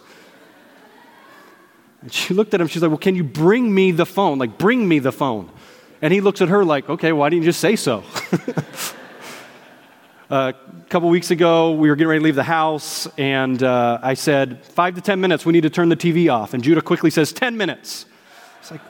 And 2.02 2.12
she 2.12 2.34
looked 2.34 2.56
at 2.56 2.62
him. 2.62 2.68
She's 2.68 2.82
like, 2.82 2.90
Well, 2.90 2.98
can 2.98 3.16
you 3.16 3.24
bring 3.24 3.74
me 3.74 3.92
the 3.92 4.08
phone? 4.08 4.40
Like, 4.40 4.58
bring 4.58 4.88
me 4.88 4.98
the 4.98 5.12
phone. 5.12 5.52
And 6.02 6.12
he 6.12 6.20
looks 6.20 6.42
at 6.42 6.50
her 6.50 6.66
like, 6.66 6.90
okay, 6.90 7.12
why 7.14 7.30
didn't 7.30 7.44
you 7.44 7.50
just 7.50 7.60
say 7.60 7.76
so? 7.76 8.04
a 10.32 10.54
couple 10.90 11.10
weeks 11.10 11.30
ago, 11.30 11.74
we 11.74 11.90
were 11.90 11.96
getting 11.96 12.10
ready 12.10 12.20
to 12.20 12.26
leave 12.26 12.36
the 12.36 12.44
house, 12.44 13.08
and 13.18 13.62
uh, 13.62 14.00
I 14.02 14.16
said, 14.16 14.66
five 14.66 14.96
to 14.96 15.02
10 15.02 15.22
minutes, 15.22 15.46
we 15.46 15.54
need 15.54 15.62
to 15.62 15.70
turn 15.70 15.90
the 15.90 15.96
TV 15.96 16.34
off. 16.34 16.56
And 16.56 16.64
Judah 16.64 16.82
quickly 16.82 17.12
says, 17.12 17.32
10 17.32 17.56
minutes. 17.56 18.08
It's 18.62 18.72
like, 18.72 18.82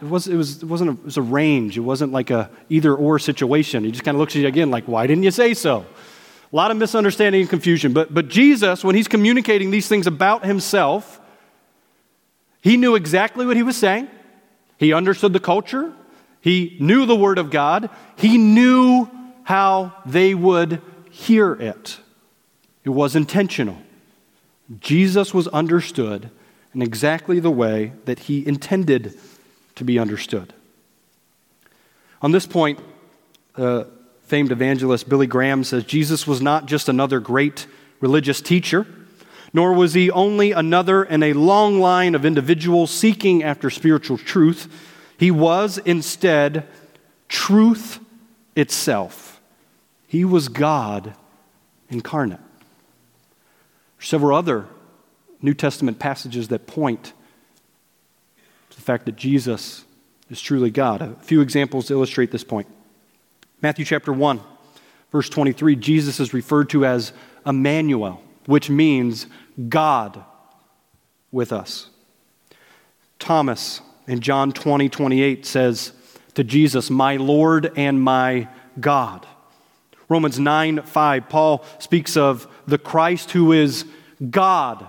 it, 0.00 0.08
was, 0.08 0.26
it, 0.26 0.36
was, 0.36 0.62
it 0.62 0.66
wasn't 0.66 0.90
a, 0.90 0.92
it 0.94 1.04
was 1.04 1.16
a 1.18 1.22
range. 1.22 1.76
It 1.76 1.82
wasn't 1.82 2.12
like 2.12 2.30
a 2.30 2.50
either 2.70 2.94
or 2.94 3.18
situation. 3.18 3.84
He 3.84 3.90
just 3.90 4.04
kind 4.04 4.14
of 4.14 4.20
looks 4.20 4.34
at 4.34 4.42
you 4.42 4.48
again 4.48 4.70
like, 4.70 4.84
why 4.84 5.06
didn't 5.06 5.24
you 5.24 5.30
say 5.30 5.52
so? 5.52 5.84
A 6.52 6.56
lot 6.56 6.70
of 6.70 6.76
misunderstanding 6.76 7.42
and 7.42 7.50
confusion. 7.50 7.92
But, 7.92 8.14
but 8.14 8.28
Jesus, 8.28 8.84
when 8.84 8.94
he's 8.94 9.08
communicating 9.08 9.70
these 9.70 9.88
things 9.88 10.06
about 10.06 10.44
himself, 10.44 11.20
he 12.60 12.76
knew 12.76 12.94
exactly 12.94 13.44
what 13.44 13.56
he 13.56 13.62
was 13.62 13.76
saying. 13.76 14.08
He 14.78 14.92
understood 14.92 15.32
the 15.32 15.40
culture. 15.40 15.92
He 16.44 16.76
knew 16.78 17.06
the 17.06 17.16
Word 17.16 17.38
of 17.38 17.50
God. 17.50 17.88
He 18.16 18.36
knew 18.36 19.08
how 19.44 19.94
they 20.04 20.34
would 20.34 20.82
hear 21.10 21.54
it. 21.54 21.98
It 22.84 22.90
was 22.90 23.16
intentional. 23.16 23.78
Jesus 24.78 25.32
was 25.32 25.48
understood 25.48 26.28
in 26.74 26.82
exactly 26.82 27.40
the 27.40 27.50
way 27.50 27.94
that 28.04 28.18
he 28.18 28.46
intended 28.46 29.18
to 29.76 29.84
be 29.84 29.98
understood. 29.98 30.52
On 32.20 32.30
this 32.30 32.46
point, 32.46 32.78
uh, 33.56 33.84
famed 34.24 34.52
evangelist 34.52 35.08
Billy 35.08 35.26
Graham 35.26 35.64
says 35.64 35.84
Jesus 35.84 36.26
was 36.26 36.42
not 36.42 36.66
just 36.66 36.90
another 36.90 37.20
great 37.20 37.66
religious 38.00 38.42
teacher, 38.42 38.86
nor 39.54 39.72
was 39.72 39.94
he 39.94 40.10
only 40.10 40.52
another 40.52 41.04
in 41.04 41.22
a 41.22 41.32
long 41.32 41.80
line 41.80 42.14
of 42.14 42.26
individuals 42.26 42.90
seeking 42.90 43.42
after 43.42 43.70
spiritual 43.70 44.18
truth. 44.18 44.68
He 45.18 45.30
was 45.30 45.78
instead 45.78 46.66
truth 47.28 48.00
itself. 48.56 49.40
He 50.06 50.24
was 50.24 50.48
God 50.48 51.14
incarnate. 51.88 52.40
Several 53.98 54.36
other 54.36 54.66
New 55.40 55.54
Testament 55.54 55.98
passages 55.98 56.48
that 56.48 56.66
point 56.66 57.12
to 58.70 58.76
the 58.76 58.82
fact 58.82 59.06
that 59.06 59.16
Jesus 59.16 59.84
is 60.30 60.40
truly 60.40 60.70
God. 60.70 61.02
A 61.02 61.14
few 61.22 61.40
examples 61.40 61.90
illustrate 61.90 62.30
this 62.30 62.44
point. 62.44 62.66
Matthew 63.62 63.84
chapter 63.84 64.12
1, 64.12 64.40
verse 65.10 65.28
23, 65.28 65.76
Jesus 65.76 66.20
is 66.20 66.34
referred 66.34 66.70
to 66.70 66.84
as 66.84 67.12
Emmanuel, 67.46 68.22
which 68.46 68.68
means 68.68 69.26
God 69.68 70.22
with 71.30 71.52
us. 71.52 71.90
Thomas 73.18 73.80
in 74.06 74.20
John 74.20 74.52
20, 74.52 74.88
28 74.88 75.46
says 75.46 75.92
to 76.34 76.44
Jesus, 76.44 76.90
My 76.90 77.16
Lord 77.16 77.72
and 77.76 78.00
my 78.00 78.48
God. 78.78 79.26
Romans 80.08 80.38
9 80.38 80.82
5, 80.82 81.28
Paul 81.28 81.64
speaks 81.78 82.16
of 82.16 82.46
the 82.66 82.78
Christ 82.78 83.30
who 83.30 83.52
is 83.52 83.84
God 84.30 84.86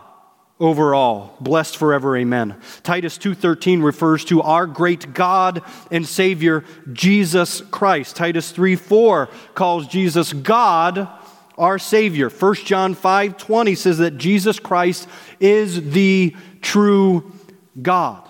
over 0.60 0.96
all, 0.96 1.36
blessed 1.42 1.76
forever, 1.76 2.16
amen. 2.16 2.56
Titus 2.84 3.18
2:13 3.18 3.82
refers 3.82 4.24
to 4.26 4.42
our 4.42 4.66
great 4.66 5.14
God 5.14 5.62
and 5.92 6.08
Savior 6.08 6.64
Jesus 6.94 7.62
Christ. 7.72 8.16
Titus 8.16 8.52
3:4 8.52 9.28
calls 9.54 9.86
Jesus 9.88 10.32
God, 10.32 11.10
our 11.58 11.78
Savior. 11.78 12.30
1 12.30 12.66
John 12.66 12.96
5:20 12.96 13.76
says 13.76 13.98
that 13.98 14.18
Jesus 14.18 14.60
Christ 14.60 15.10
is 15.42 15.92
the 15.92 16.34
true 16.62 17.34
God. 17.82 18.25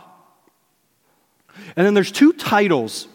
And 1.76 1.86
then 1.86 1.94
there's 1.94 2.12
two 2.12 2.34
titles 2.34 3.08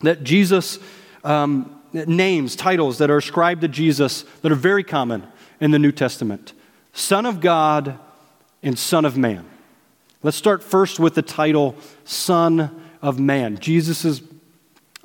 that 0.00 0.22
Jesus 0.22 0.78
um, 1.24 1.80
names, 1.92 2.56
titles 2.56 2.98
that 2.98 3.10
are 3.10 3.16
ascribed 3.16 3.62
to 3.62 3.68
Jesus 3.68 4.22
that 4.42 4.52
are 4.52 4.56
very 4.56 4.84
common 4.84 5.26
in 5.60 5.70
the 5.70 5.78
New 5.78 5.92
Testament 5.92 6.52
Son 6.92 7.26
of 7.26 7.40
God 7.40 7.98
and 8.62 8.78
Son 8.78 9.04
of 9.04 9.16
Man. 9.16 9.44
Let's 10.22 10.36
start 10.36 10.62
first 10.62 10.98
with 10.98 11.14
the 11.14 11.22
title 11.22 11.76
Son 12.04 12.84
of 13.02 13.18
Man. 13.18 13.58
Jesus' 13.58 14.22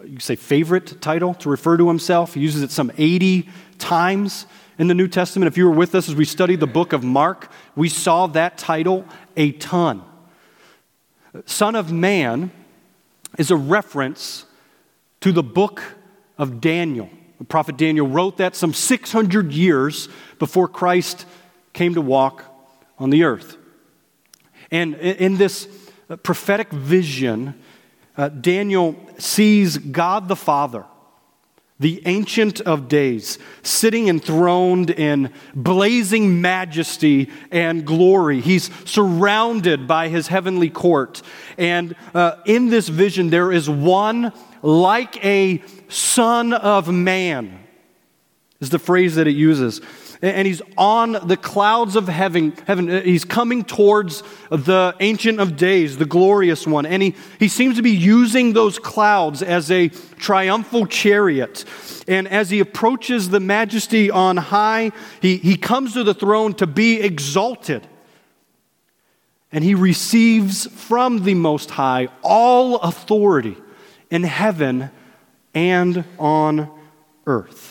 you 0.04 0.20
say 0.20 0.36
favorite 0.36 1.02
title 1.02 1.34
to 1.36 1.50
refer 1.50 1.78
to 1.78 1.88
himself. 1.88 2.34
He 2.34 2.40
uses 2.40 2.64
it 2.64 2.72
some 2.72 2.92
80 2.98 3.48
times 3.78 4.46
in 4.80 4.88
the 4.88 4.96
New 4.96 5.08
Testament. 5.08 5.48
If 5.48 5.58
you 5.58 5.66
were 5.66 5.76
with 5.76 5.94
us 5.94 6.10
as 6.10 6.16
we 6.16 6.26
studied 6.26 6.60
the 6.60 6.68
book 6.68 6.92
of 6.94 7.04
Mark, 7.04 7.52
we 7.76 7.88
saw 7.88 8.28
that 8.28 8.58
title 8.58 9.06
a 9.38 9.52
ton. 9.54 10.04
Son 11.46 11.76
of 11.76 11.92
Man 11.92 12.52
is 13.42 13.50
a 13.50 13.56
reference 13.56 14.46
to 15.20 15.32
the 15.32 15.42
book 15.42 15.82
of 16.38 16.62
Daniel. 16.62 17.10
The 17.40 17.44
prophet 17.44 17.76
Daniel 17.76 18.08
wrote 18.08 18.38
that 18.38 18.56
some 18.56 18.72
600 18.72 19.52
years 19.52 20.10
before 20.38 20.68
Christ 20.68 21.26
came 21.74 21.96
to 21.96 22.02
walk 22.02 22.46
on 23.00 23.10
the 23.10 23.24
earth. 23.24 23.58
And 24.70 24.94
in 24.94 25.38
this 25.38 25.68
prophetic 26.22 26.70
vision, 26.70 27.60
uh, 28.16 28.30
Daniel 28.30 28.96
sees 29.18 29.80
God 29.80 30.28
the 30.28 30.36
Father, 30.36 30.86
the 31.82 32.02
Ancient 32.06 32.62
of 32.62 32.88
Days, 32.88 33.40
sitting 33.64 34.08
enthroned 34.08 34.92
in 34.92 35.34
blazing 35.56 36.40
majesty 36.40 37.30
and 37.50 37.86
glory. 37.86 38.40
He's 38.40 38.70
surrounded 38.88 39.88
by 39.88 40.08
his 40.08 40.28
heavenly 40.28 40.70
court. 40.70 41.24
And 41.58 41.96
uh, 42.14 42.36
in 42.46 42.70
this 42.70 42.88
vision, 42.88 43.32
there 43.32 43.52
is 43.52 43.68
one 43.68 44.32
like 44.62 45.26
a 45.26 45.64
son 45.90 46.54
of 46.54 46.88
man, 46.88 47.60
is 48.60 48.70
the 48.70 48.78
phrase 48.78 49.16
that 49.16 49.26
it 49.26 49.36
uses. 49.36 49.82
And 50.22 50.46
he's 50.46 50.62
on 50.78 51.14
the 51.28 51.38
clouds 51.38 51.96
of 51.96 52.08
heaven. 52.08 52.54
heaven. 52.68 52.90
Uh, 52.90 53.02
he's 53.02 53.26
coming 53.26 53.64
towards 53.64 54.22
the 54.52 54.96
Ancient 55.00 55.40
of 55.40 55.58
Days, 55.58 55.98
the 55.98 56.06
glorious 56.06 56.68
one. 56.68 56.86
And 56.86 57.02
he, 57.02 57.16
he 57.40 57.48
seems 57.48 57.78
to 57.78 57.82
be 57.82 57.92
using 57.92 58.54
those 58.54 58.78
clouds 58.78 59.42
as 59.42 59.72
a 59.72 59.88
triumphal 59.88 60.86
chariot. 60.86 61.66
And 62.08 62.28
as 62.28 62.52
he 62.52 62.60
approaches 62.60 63.30
the 63.30 63.40
majesty 63.40 64.12
on 64.12 64.38
high, 64.38 64.92
he, 65.22 65.38
he 65.38 65.58
comes 65.58 65.94
to 65.94 66.04
the 66.04 66.14
throne 66.14 66.54
to 66.56 66.68
be 66.68 67.02
exalted. 67.02 67.88
And 69.52 69.64
he 69.64 69.74
receives 69.74 70.68
from 70.68 71.24
the 71.24 71.34
Most 71.34 71.72
High 71.72 72.10
all 72.22 72.78
authority 72.78 73.58
in 74.12 74.24
heaven 74.24 74.92
and 75.54 76.06
on 76.20 76.70
earth. 77.26 77.71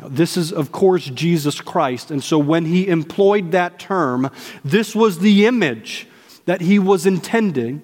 Now, 0.00 0.08
this 0.08 0.36
is, 0.36 0.50
of 0.50 0.72
course, 0.72 1.04
Jesus 1.04 1.60
Christ. 1.60 2.10
And 2.10 2.24
so 2.24 2.38
when 2.38 2.64
he 2.64 2.88
employed 2.88 3.52
that 3.52 3.78
term, 3.78 4.30
this 4.64 4.94
was 4.94 5.18
the 5.18 5.46
image 5.46 6.08
that 6.46 6.62
he 6.62 6.78
was 6.78 7.04
intending 7.04 7.82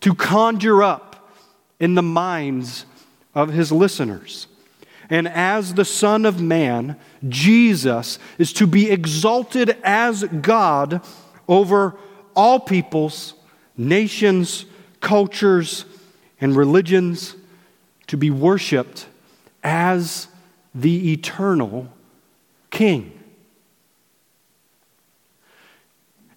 to 0.00 0.14
conjure 0.14 0.82
up 0.82 1.28
in 1.80 1.94
the 1.94 2.02
minds 2.02 2.86
of 3.34 3.52
his 3.52 3.72
listeners. 3.72 4.46
And 5.10 5.26
as 5.26 5.74
the 5.74 5.84
Son 5.84 6.24
of 6.24 6.40
Man, 6.40 6.96
Jesus 7.28 8.18
is 8.38 8.52
to 8.54 8.66
be 8.66 8.90
exalted 8.90 9.76
as 9.82 10.22
God 10.24 11.00
over 11.48 11.96
all 12.34 12.60
peoples, 12.60 13.34
nations, 13.76 14.66
cultures, 15.00 15.84
and 16.40 16.54
religions 16.54 17.34
to 18.06 18.16
be 18.16 18.30
worshiped 18.30 19.06
as 19.64 20.28
the 20.76 21.12
eternal 21.12 21.88
King. 22.70 23.12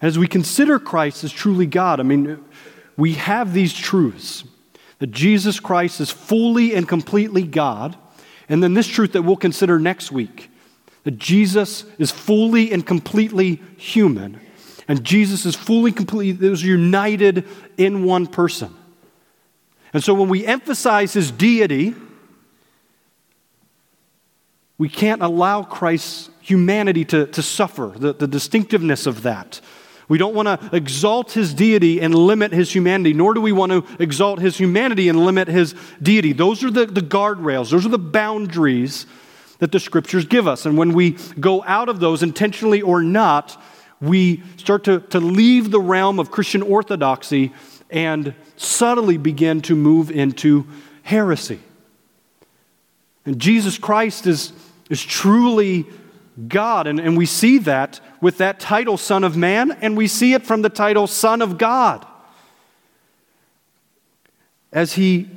As 0.02 0.18
we 0.18 0.28
consider 0.28 0.80
Christ 0.80 1.24
as 1.26 1.32
truly 1.32 1.66
God, 1.66 2.00
I 2.00 2.04
mean, 2.04 2.44
we 2.96 3.14
have 3.14 3.54
these 3.54 3.74
truths 3.74 4.46
that 5.00 5.12
Jesus 5.12 5.60
Christ 5.60 6.00
is 6.00 6.10
fully 6.10 6.74
and 6.74 6.88
completely 6.88 7.44
God, 7.44 7.98
and 8.48 8.64
then 8.64 8.74
this 8.74 8.88
truth 8.88 9.12
that 9.14 9.24
we'll 9.24 9.36
consider 9.36 9.78
next 9.78 10.12
week 10.12 10.50
that 11.04 11.18
Jesus 11.18 11.86
is 11.98 12.12
fully 12.12 12.72
and 12.72 12.86
completely 12.86 13.62
human, 13.78 14.40
and 14.88 15.04
Jesus 15.04 15.46
is 15.46 15.56
fully, 15.56 15.92
completely, 15.92 16.48
is 16.48 16.64
united 16.64 17.46
in 17.78 18.04
one 18.04 18.28
person. 18.28 18.74
And 19.94 20.04
so 20.04 20.14
when 20.14 20.30
we 20.30 20.46
emphasize 20.46 21.14
his 21.14 21.32
deity, 21.32 21.96
we 24.80 24.90
can't 24.90 25.22
allow 25.22 25.62
Christ's 25.62 26.32
humanity 26.42 27.06
to, 27.06 27.28
to 27.28 27.44
suffer, 27.44 27.94
the, 27.96 28.14
the 28.14 28.28
distinctiveness 28.28 29.06
of 29.06 29.22
that. 29.22 29.62
We 30.08 30.18
don't 30.18 30.34
want 30.34 30.48
to 30.48 30.76
exalt 30.76 31.34
his 31.34 31.54
deity 31.54 32.02
and 32.02 32.16
limit 32.16 32.52
his 32.52 32.74
humanity, 32.74 33.14
nor 33.14 33.36
do 33.36 33.42
we 33.42 33.52
want 33.52 33.72
to 33.72 33.86
exalt 34.02 34.40
his 34.40 34.58
humanity 34.58 35.08
and 35.08 35.24
limit 35.24 35.48
his 35.48 35.76
deity. 36.02 36.34
Those 36.34 36.64
are 36.64 36.72
the, 36.72 36.88
the 36.88 37.02
guardrails, 37.02 37.70
those 37.70 37.86
are 37.86 37.90
the 37.90 38.00
boundaries 38.00 39.06
that 39.60 39.72
the 39.72 39.80
scriptures 39.80 40.26
give 40.26 40.48
us. 40.48 40.66
And 40.66 40.78
when 40.78 40.94
we 40.94 41.18
go 41.40 41.64
out 41.66 41.90
of 41.90 42.00
those, 42.00 42.24
intentionally 42.24 42.82
or 42.82 43.04
not, 43.04 43.62
we 44.02 44.42
start 44.56 44.86
to, 44.86 45.02
to 45.02 45.20
leave 45.20 45.70
the 45.70 45.82
realm 45.82 46.20
of 46.20 46.32
Christian 46.32 46.64
orthodoxy 46.64 47.52
and 47.90 48.34
subtly 48.56 49.18
begin 49.18 49.62
to 49.64 49.76
move 49.76 50.10
into 50.10 50.66
heresy. 51.04 51.60
And 53.26 53.38
Jesus 53.38 53.78
Christ 53.78 54.26
is, 54.26 54.54
is 54.90 55.04
truly 55.04 55.86
God. 56.48 56.88
And, 56.88 57.00
and 57.00 57.18
we 57.18 57.26
see 57.26 57.58
that 57.60 58.00
with 58.22 58.38
that 58.38 58.60
title, 58.60 58.98
Son 58.98 59.24
of 59.24 59.38
Man, 59.38 59.72
and 59.72 59.96
we 59.96 60.08
see 60.08 60.34
it 60.34 60.46
from 60.46 60.62
the 60.62 60.70
title, 60.70 61.08
Son 61.08 61.42
of 61.42 61.58
God. 61.58 62.06
As 64.72 64.94
he 64.94 65.30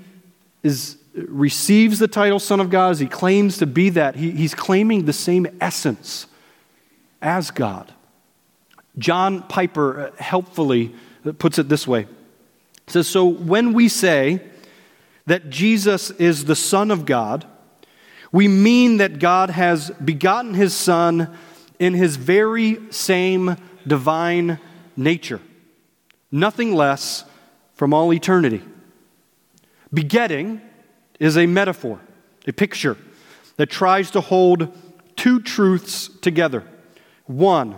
is, 0.63 0.97
receives 1.15 1.99
the 1.99 2.09
title 2.09 2.39
Son 2.39 2.61
of 2.61 2.71
God, 2.71 2.91
as 2.91 3.01
he 3.01 3.07
claims 3.07 3.59
to 3.59 3.67
be 3.67 3.91
that, 3.91 4.17
he, 4.17 4.31
he's 4.31 4.55
claiming 4.55 5.05
the 5.05 5.13
same 5.13 5.47
essence 5.61 6.27
as 7.21 7.51
God. 7.51 7.93
John 8.99 9.43
Piper 9.43 10.13
helpfully 10.19 10.95
puts 11.39 11.59
it 11.59 11.69
this 11.69 11.87
way. 11.87 12.07
Says, 12.87 13.09
So 13.09 13.25
when 13.25 13.73
we 13.73 13.89
say 13.89 14.43
that 15.27 15.51
Jesus 15.51 16.11
is 16.11 16.45
the 16.45 16.57
Son 16.57 16.91
of 16.91 17.07
God, 17.07 17.47
we 18.33 18.49
mean 18.49 18.97
that 18.97 19.19
God 19.19 19.51
has 19.51 19.91
begotten 20.05 20.55
his 20.55 20.75
Son 20.75 21.37
in 21.79 21.95
his 21.95 22.17
very 22.17 22.81
same 22.91 23.57
divine 23.87 24.59
nature, 24.97 25.41
nothing 26.31 26.75
less 26.75 27.25
from 27.75 27.93
all 27.93 28.13
eternity. 28.13 28.63
Begetting 29.93 30.63
is 31.21 31.37
a 31.37 31.47
metaphor, 31.47 32.01
a 32.47 32.53
picture 32.53 32.97
that 33.57 33.69
tries 33.69 34.11
to 34.13 34.21
hold 34.21 34.75
two 35.17 35.41
truths 35.41 36.09
together. 36.09 36.65
One, 37.27 37.77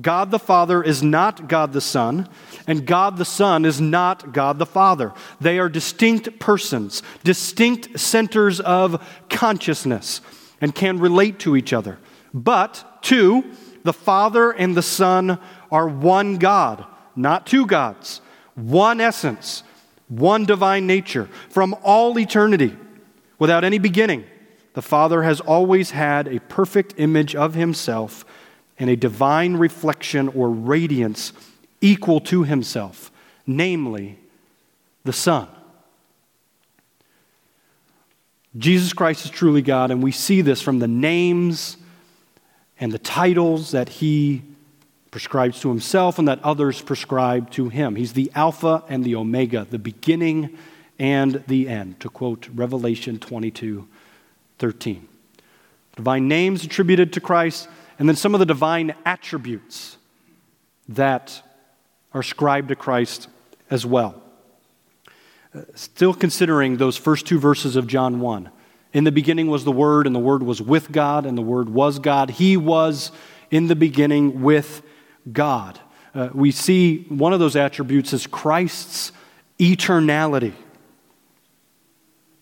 God 0.00 0.30
the 0.30 0.38
Father 0.38 0.82
is 0.82 1.02
not 1.02 1.48
God 1.48 1.72
the 1.72 1.80
Son, 1.80 2.28
and 2.66 2.86
God 2.86 3.16
the 3.16 3.24
Son 3.24 3.64
is 3.64 3.80
not 3.80 4.32
God 4.32 4.58
the 4.58 4.66
Father. 4.66 5.14
They 5.40 5.58
are 5.58 5.70
distinct 5.70 6.38
persons, 6.38 7.02
distinct 7.24 7.98
centers 7.98 8.60
of 8.60 9.02
consciousness, 9.30 10.20
and 10.60 10.74
can 10.74 10.98
relate 10.98 11.38
to 11.40 11.56
each 11.56 11.72
other. 11.72 11.98
But, 12.34 13.02
two, 13.02 13.44
the 13.84 13.94
Father 13.94 14.50
and 14.50 14.76
the 14.76 14.82
Son 14.82 15.38
are 15.70 15.88
one 15.88 16.36
God, 16.36 16.84
not 17.14 17.46
two 17.46 17.64
gods, 17.64 18.20
one 18.54 19.00
essence, 19.00 19.62
one 20.08 20.44
divine 20.44 20.86
nature 20.86 21.28
from 21.48 21.74
all 21.82 22.18
eternity, 22.18 22.76
without 23.38 23.64
any 23.64 23.78
beginning. 23.78 24.24
The 24.74 24.82
Father 24.82 25.22
has 25.22 25.40
always 25.40 25.92
had 25.92 26.28
a 26.28 26.40
perfect 26.40 26.94
image 26.98 27.34
of 27.34 27.54
Himself 27.54 28.25
and 28.78 28.90
a 28.90 28.96
divine 28.96 29.56
reflection 29.56 30.28
or 30.28 30.50
radiance 30.50 31.32
equal 31.80 32.20
to 32.20 32.44
himself, 32.44 33.10
namely 33.46 34.18
the 35.04 35.12
Son. 35.12 35.48
Jesus 38.56 38.92
Christ 38.92 39.24
is 39.24 39.30
truly 39.30 39.62
God, 39.62 39.90
and 39.90 40.02
we 40.02 40.12
see 40.12 40.40
this 40.40 40.62
from 40.62 40.78
the 40.78 40.88
names 40.88 41.76
and 42.80 42.92
the 42.92 42.98
titles 42.98 43.72
that 43.72 43.88
he 43.88 44.42
prescribes 45.10 45.60
to 45.60 45.68
himself 45.68 46.18
and 46.18 46.28
that 46.28 46.42
others 46.42 46.80
prescribe 46.82 47.50
to 47.50 47.68
him. 47.68 47.96
He's 47.96 48.12
the 48.12 48.30
Alpha 48.34 48.82
and 48.88 49.04
the 49.04 49.14
Omega, 49.14 49.66
the 49.68 49.78
beginning 49.78 50.56
and 50.98 51.42
the 51.46 51.68
end, 51.68 52.00
to 52.00 52.08
quote 52.08 52.48
Revelation 52.54 53.18
22 53.18 53.86
13. 54.58 55.08
Divine 55.96 56.28
names 56.28 56.64
attributed 56.64 57.12
to 57.12 57.20
Christ 57.20 57.68
and 57.98 58.08
then 58.08 58.16
some 58.16 58.34
of 58.34 58.40
the 58.40 58.46
divine 58.46 58.94
attributes 59.04 59.96
that 60.88 61.42
are 62.12 62.20
ascribed 62.20 62.68
to 62.68 62.76
Christ 62.76 63.28
as 63.70 63.84
well. 63.84 64.22
Uh, 65.54 65.62
still 65.74 66.14
considering 66.14 66.76
those 66.76 66.96
first 66.96 67.26
two 67.26 67.38
verses 67.38 67.76
of 67.76 67.86
John 67.86 68.20
1. 68.20 68.50
In 68.92 69.04
the 69.04 69.12
beginning 69.12 69.48
was 69.48 69.64
the 69.64 69.72
Word, 69.72 70.06
and 70.06 70.14
the 70.14 70.20
Word 70.20 70.42
was 70.42 70.62
with 70.62 70.92
God, 70.92 71.26
and 71.26 71.36
the 71.36 71.42
Word 71.42 71.68
was 71.68 71.98
God. 71.98 72.30
He 72.30 72.56
was 72.56 73.12
in 73.50 73.66
the 73.66 73.76
beginning 73.76 74.42
with 74.42 74.82
God. 75.30 75.80
Uh, 76.14 76.30
we 76.32 76.50
see 76.50 77.04
one 77.08 77.32
of 77.32 77.40
those 77.40 77.56
attributes 77.56 78.12
as 78.12 78.26
Christ's 78.26 79.12
eternality. 79.58 80.54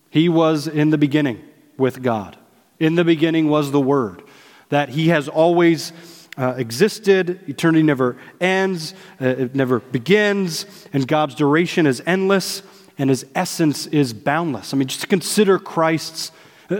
He 0.09 0.29
was 0.29 0.67
in 0.67 0.91
the 0.91 0.97
beginning 0.97 1.43
with 1.77 2.01
God. 2.01 2.37
In 2.79 2.95
the 2.95 3.03
beginning 3.03 3.49
was 3.49 3.71
the 3.71 3.81
Word 3.81 4.23
that 4.69 4.89
He 4.89 5.09
has 5.09 5.27
always 5.27 5.93
uh, 6.37 6.55
existed, 6.57 7.39
eternity 7.47 7.83
never 7.83 8.17
ends, 8.41 8.93
uh, 9.21 9.25
it 9.25 9.55
never 9.55 9.79
begins, 9.79 10.65
and 10.91 11.07
God's 11.07 11.35
duration 11.35 11.87
is 11.87 12.01
endless, 12.05 12.61
and 12.97 13.09
His 13.09 13.25
essence 13.35 13.87
is 13.87 14.13
boundless. 14.13 14.73
I 14.73 14.77
mean, 14.77 14.87
just 14.87 15.09
consider 15.09 15.59
Christ's 15.59 16.31
uh, 16.69 16.77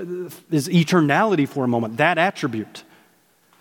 his 0.49 0.67
eternality 0.67 1.47
for 1.47 1.63
a 1.63 1.67
moment, 1.67 1.97
that 1.97 2.17
attribute. 2.17 2.83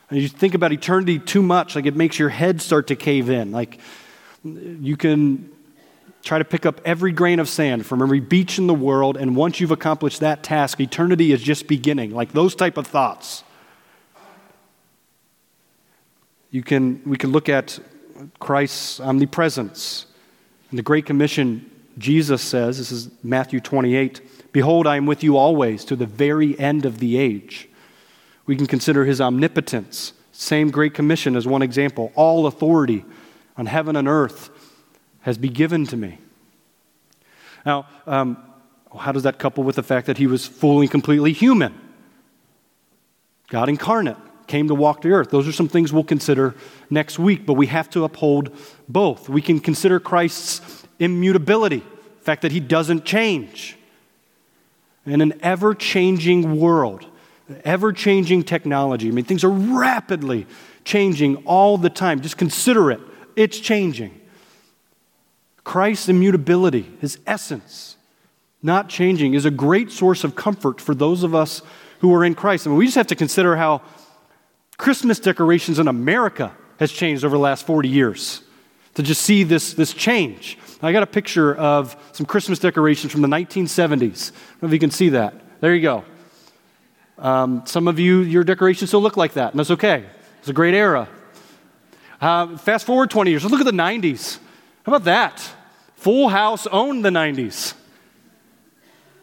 And 0.09 0.21
you 0.21 0.29
think 0.29 0.55
about 0.55 0.73
eternity 0.73 1.19
too 1.19 1.43
much, 1.43 1.77
like 1.77 1.85
it 1.85 1.97
makes 1.97 2.19
your 2.19 2.31
head 2.31 2.63
start 2.63 2.87
to 2.87 2.97
cave 2.97 3.29
in. 3.29 3.53
Like 3.53 3.79
you 4.43 4.97
can 4.97 5.51
try 6.23 6.39
to 6.39 6.45
pick 6.45 6.65
up 6.65 6.81
every 6.87 7.13
grain 7.13 7.41
of 7.41 7.49
sand 7.49 7.85
from 7.85 8.01
every 8.01 8.21
beach 8.21 8.59
in 8.59 8.67
the 8.67 8.75
world, 8.75 9.19
and 9.19 9.37
once 9.37 9.61
you've 9.61 9.71
accomplished 9.71 10.21
that 10.21 10.43
task, 10.43 10.81
eternity 10.81 11.33
is 11.33 11.43
just 11.43 11.69
beginning. 11.69 12.13
Like 12.13 12.33
those 12.33 12.55
type 12.55 12.79
of 12.79 12.87
thoughts. 12.87 13.45
You 16.55 16.63
can, 16.63 17.03
we 17.05 17.17
can 17.17 17.33
look 17.33 17.49
at 17.49 17.81
Christ's 18.39 19.01
omnipresence. 19.01 20.07
In 20.71 20.77
the 20.77 20.85
Great 20.85 21.05
Commission, 21.05 21.69
Jesus 21.99 22.43
says, 22.43 22.79
this 22.79 22.93
is 22.93 23.11
Matthew 23.25 23.59
28, 23.59 24.53
Behold, 24.53 24.87
I 24.87 24.95
am 24.97 25.05
with 25.05 25.25
you 25.25 25.37
always 25.37 25.85
to 25.87 25.97
the 25.97 26.07
very 26.07 26.57
end 26.61 26.87
of 26.87 27.01
the 27.01 27.19
age. 27.19 27.69
We 28.47 28.55
can 28.55 28.69
consider 28.69 29.05
his 29.05 29.21
omnipotence. 29.21 30.13
Same 30.31 30.71
Great 30.71 30.95
Commission 30.95 31.35
as 31.35 31.45
one 31.45 31.61
example. 31.61 32.13
All 32.15 32.47
authority 32.47 33.05
on 33.57 33.67
heaven 33.67 33.97
and 33.97 34.07
earth 34.07 34.49
has 35.23 35.37
been 35.37 35.55
given 35.55 35.89
to 35.89 35.97
me. 35.97 36.19
Now, 37.67 37.89
um, 38.07 38.37
how 38.97 39.11
does 39.11 39.25
that 39.25 39.41
couple 39.41 39.65
with 39.65 39.75
the 39.75 39.83
fact 39.83 40.07
that 40.07 40.19
he 40.19 40.29
was 40.29 40.47
fully 40.47 40.83
and 40.83 40.91
completely 40.93 41.33
human? 41.33 41.75
God 43.49 43.69
incarnate 43.69 44.19
came 44.47 44.69
to 44.69 44.75
walk 44.75 45.03
the 45.03 45.11
earth. 45.11 45.31
Those 45.31 45.49
are 45.49 45.53
some 45.53 45.69
things 45.69 45.93
we'll 45.93 46.05
consider 46.05 46.55
next 46.91 47.19
week, 47.19 47.47
but 47.47 47.55
we 47.55 47.67
have 47.67 47.89
to 47.91 48.05
uphold 48.05 48.51
both. 48.89 49.29
We 49.29 49.43
can 49.43 49.61
consider 49.61 50.01
Christ's 50.01 50.85
immutability, 50.99 51.79
the 51.79 52.25
fact 52.25 52.43
that 52.43 52.53
he 52.53 52.61
doesn't 52.61 53.05
change. 53.05 53.77
In 55.07 55.21
an 55.21 55.35
ever 55.43 55.75
changing 55.75 56.59
world, 56.59 57.07
ever 57.65 57.93
changing 57.93 58.45
technology, 58.45 59.09
I 59.09 59.11
mean, 59.11 59.25
things 59.25 59.45
are 59.45 59.51
rapidly 59.51 60.47
changing 60.85 61.37
all 61.45 61.77
the 61.77 61.91
time. 61.91 62.21
Just 62.21 62.39
consider 62.39 62.91
it, 62.91 63.01
it's 63.37 63.59
changing. 63.59 64.21
Christ's 65.65 66.11
immutability, 66.11 66.91
his 67.01 67.19
essence, 67.27 67.97
not 68.63 68.89
changing, 68.89 69.35
is 69.35 69.45
a 69.45 69.51
great 69.51 69.91
source 69.91 70.23
of 70.23 70.37
comfort 70.37 70.81
for 70.81 70.95
those 70.95 71.23
of 71.23 71.35
us 71.35 71.63
who 72.01 72.15
are 72.15 72.25
in 72.25 72.35
Christ. 72.35 72.67
I 72.67 72.71
mean, 72.71 72.79
we 72.79 72.85
just 72.85 72.97
have 72.97 73.07
to 73.09 73.15
consider 73.15 73.57
how 73.57 73.81
Christmas 74.77 75.19
decorations 75.19 75.79
in 75.79 75.89
America 75.89 76.55
has 76.79 76.91
changed 76.91 77.25
over 77.25 77.37
the 77.37 77.43
last 77.43 77.67
40 77.67 77.89
years. 77.89 78.43
To 78.95 79.03
just 79.03 79.23
see 79.23 79.43
this, 79.43 79.75
this 79.75 79.93
change. 79.93 80.59
I 80.81 80.93
got 80.93 81.03
a 81.03 81.07
picture 81.07 81.55
of 81.55 81.97
some 82.13 82.27
Christmas 82.27 82.59
decorations 82.59 83.11
from 83.11 83.23
the 83.23 83.29
1970s. 83.29 84.31
I 84.31 84.35
don't 84.35 84.63
know 84.63 84.67
if 84.69 84.73
you 84.73 84.79
can 84.79 84.91
see 84.91 85.09
that. 85.11 85.35
There 85.61 85.75
you 85.75 85.83
go. 85.83 86.05
Um, 87.19 87.63
some 87.67 87.89
of 87.89 87.99
you, 87.99 88.21
your 88.21 88.45
decorations 88.45 88.91
still 88.91 89.03
look 89.03 89.17
like 89.17 89.33
that, 89.35 89.53
and 89.53 89.59
that's 89.59 89.71
okay. 89.71 90.05
It's 90.41 90.49
a 90.49 90.53
great 90.53 90.75
era. 90.75 91.09
Uh, 92.21 92.57
fast 92.57 92.87
forward 92.87 93.11
20 93.11 93.31
years, 93.31 93.43
let's 93.43 93.53
look 93.53 93.61
at 93.61 93.67
the 93.67 93.73
90s. 93.73 94.39
How 94.85 94.93
about 94.95 95.05
that? 95.05 95.41
Full 95.97 96.29
House 96.29 96.67
owned 96.67 97.05
the 97.05 97.11
90s. 97.11 97.75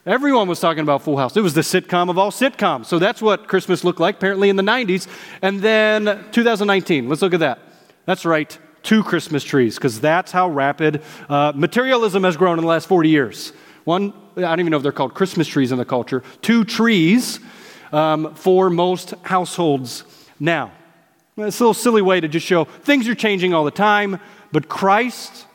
Everyone 0.06 0.48
was 0.48 0.60
talking 0.60 0.82
about 0.82 1.04
Full 1.04 1.18
House. 1.18 1.38
It 1.38 1.42
was 1.42 1.54
the 1.54 1.62
sitcom 1.62 2.10
of 2.10 2.18
all 2.18 2.32
sitcoms. 2.32 2.88
So 2.88 2.98
that's 2.98 3.22
what 3.22 3.48
Christmas 3.48 3.84
looked 3.84 4.00
like, 4.00 4.16
apparently, 4.16 4.50
in 4.50 4.56
the 4.56 4.64
90s. 4.64 5.08
And 5.44 5.60
then 5.60 6.26
2019, 6.32 7.08
let's 7.08 7.22
look 7.22 7.36
at 7.36 7.42
that. 7.42 7.60
That's 8.06 8.26
right, 8.26 8.58
two 8.82 9.04
Christmas 9.04 9.44
trees, 9.44 9.76
because 9.76 10.02
that's 10.02 10.32
how 10.32 10.50
rapid 10.50 11.04
uh, 11.30 11.54
materialism 11.56 12.24
has 12.24 12.36
grown 12.36 12.58
in 12.58 12.64
the 12.64 12.70
last 12.70 12.88
40 12.88 13.10
years. 13.10 13.54
One, 13.84 14.12
I 14.38 14.42
don't 14.42 14.62
even 14.62 14.72
know 14.72 14.78
if 14.78 14.84
they're 14.84 14.92
called 14.92 15.14
Christmas 15.14 15.48
trees 15.48 15.72
in 15.72 15.78
the 15.78 15.86
culture, 15.86 16.24
two 16.42 16.64
trees 16.64 17.40
um, 17.92 18.34
for 18.34 18.72
most 18.72 19.14
households 19.22 20.04
now. 20.40 20.72
It's 21.38 21.60
a 21.60 21.64
little 21.64 21.76
silly 21.76 22.02
way 22.02 22.20
to 22.20 22.28
just 22.28 22.46
show 22.46 22.64
things 22.64 23.08
are 23.08 23.16
changing 23.16 23.54
all 23.54 23.66
the 23.66 23.72
time, 23.72 24.20
but 24.52 24.68
Christ, 24.68 25.46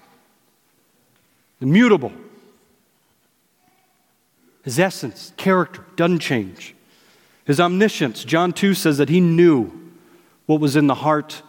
immutable, 1.60 2.12
his 4.66 4.80
essence, 4.80 5.32
character 5.36 5.84
doesn't 5.94 6.18
change. 6.18 6.74
His 7.44 7.60
omniscience, 7.60 8.24
John 8.24 8.52
2 8.52 8.74
says 8.74 8.98
that 8.98 9.08
he 9.08 9.20
knew 9.20 9.70
what 10.46 10.60
was 10.60 10.74
in 10.74 10.88
the 10.88 10.94
heart 10.96 11.40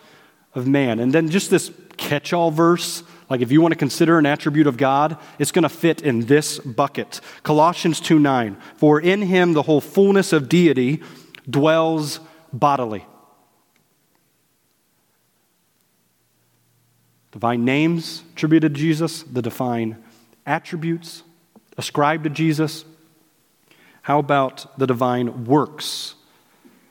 of 0.53 0.67
man. 0.67 0.99
And 0.99 1.12
then 1.12 1.27
just 1.27 1.49
this 1.49 1.71
catch 1.97 2.32
all 2.32 2.51
verse, 2.51 3.01
like 3.27 3.41
if 3.41 3.51
you 3.51 3.60
want 3.60 3.71
to 3.71 3.75
consider 3.75 4.19
an 4.19 4.27
attribute 4.27 4.67
of 4.67 4.77
God, 4.77 5.17
it's 5.39 5.51
going 5.51 5.63
to 5.63 5.69
fit 5.69 6.03
in 6.03 6.27
this 6.27 6.60
bucket. 6.60 7.19
Colossians 7.41 7.99
2 7.99 8.19
9. 8.19 8.56
For 8.75 9.01
in 9.01 9.23
him 9.23 9.53
the 9.53 9.63
whole 9.63 9.82
fullness 9.82 10.32
of 10.32 10.47
deity 10.47 11.01
dwells 11.49 12.19
bodily. 12.53 13.03
Divine 17.32 17.65
names 17.65 18.21
attributed 18.34 18.75
to 18.75 18.80
Jesus, 18.80 19.23
the 19.23 19.41
divine 19.41 20.03
attributes 20.45 21.23
ascribed 21.80 22.25
to 22.25 22.30
Jesus. 22.30 22.86
How 24.08 24.20
about 24.20 24.80
the 24.80 24.88
divine 24.88 25.43
works 25.43 26.15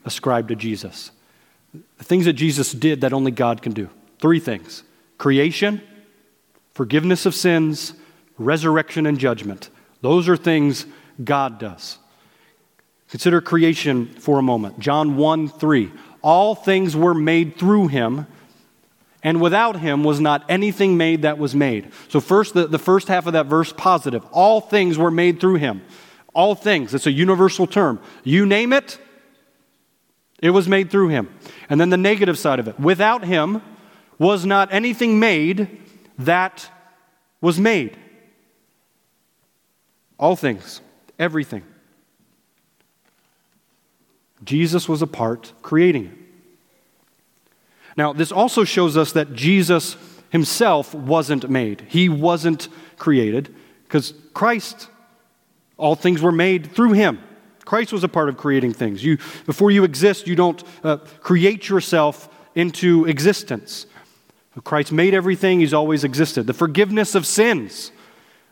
ascribed 0.05 0.49
to 0.49 0.55
Jesus? 0.55 1.13
The 1.97 2.05
things 2.05 2.27
that 2.27 2.35
Jesus 2.35 2.73
did 2.73 3.01
that 3.01 3.15
only 3.15 3.31
God 3.31 3.63
can 3.63 3.73
do. 3.73 3.89
Three 4.19 4.39
things 4.39 4.85
creation, 5.17 5.81
forgiveness 6.75 7.25
of 7.25 7.35
sins, 7.35 7.95
resurrection, 8.37 9.07
and 9.07 9.19
judgment. 9.19 9.71
Those 10.03 10.29
are 10.29 10.37
things 10.37 10.85
God 11.25 11.59
does. 11.59 11.97
Consider 13.09 13.41
creation 13.41 14.09
for 14.09 14.39
a 14.39 14.43
moment. 14.43 14.79
John 14.79 15.17
1 15.17 15.49
3. 15.49 15.91
All 16.21 16.55
things 16.55 16.95
were 16.95 17.15
made 17.15 17.57
through 17.57 17.89
him, 17.89 18.27
and 19.23 19.41
without 19.41 19.81
him 19.81 20.05
was 20.05 20.21
not 20.21 20.45
anything 20.51 20.99
made 20.99 21.23
that 21.23 21.39
was 21.39 21.55
made. 21.55 21.93
So, 22.11 22.21
first, 22.21 22.53
the, 22.53 22.67
the 22.67 22.79
first 22.79 23.09
half 23.09 23.27
of 23.27 23.33
that 23.33 23.47
verse, 23.47 23.73
positive. 23.73 24.23
All 24.33 24.61
things 24.61 24.99
were 24.99 25.11
made 25.11 25.41
through 25.41 25.55
him. 25.55 25.81
All 26.37 26.55
things. 26.55 26.93
It's 26.93 27.07
a 27.07 27.13
universal 27.13 27.67
term. 27.67 27.99
You 28.23 28.45
name 28.45 28.75
it, 28.75 28.99
it 30.43 30.51
was 30.51 30.69
made 30.69 30.91
through 30.91 31.09
him. 31.09 31.35
And 31.71 31.81
then 31.81 31.89
the 31.89 31.97
negative 31.97 32.39
side 32.39 32.59
of 32.59 32.69
it. 32.69 32.79
Without 32.79 33.25
him 33.25 33.63
was 34.19 34.45
not 34.45 34.73
anything 34.73 35.19
made 35.19 35.81
that 36.19 36.71
was 37.41 37.59
made. 37.59 37.97
All 40.19 40.37
things, 40.37 40.83
everything. 41.19 41.63
Jesus 44.45 44.89
was 44.89 45.01
a 45.01 45.07
part 45.07 45.55
creating 45.63 46.05
it. 46.07 46.13
Now, 47.97 48.13
this 48.13 48.31
also 48.31 48.65
shows 48.65 48.95
us 48.99 49.13
that 49.13 49.33
Jesus 49.33 49.97
himself 50.29 50.95
wasn't 50.95 51.49
made. 51.49 51.87
He 51.89 52.11
wasn't 52.11 52.69
created 52.99 53.55
because 53.85 54.13
Christ, 54.35 54.91
all 55.77 55.95
things 55.95 56.23
were 56.23 56.33
made 56.33 56.73
through 56.73 56.93
him. 56.93 57.23
Christ 57.65 57.93
was 57.93 58.05
a 58.05 58.09
part 58.09 58.29
of 58.29 58.37
creating 58.37 58.73
things. 58.73 59.05
You, 59.05 59.19
before 59.45 59.71
you 59.71 59.85
exist, 59.85 60.27
you 60.27 60.37
don't 60.37 60.63
uh, 60.85 60.99
create 61.21 61.69
yourself 61.69 62.29
into 62.55 63.05
existence. 63.07 63.87
Christ 64.65 64.93
made 64.93 65.13
everything, 65.15 65.61
He's 65.61 65.75
always 65.75 66.05
existed. 66.05 66.47
The 66.47 66.55
forgiveness 66.55 67.15
of 67.15 67.27
sins, 67.27 67.93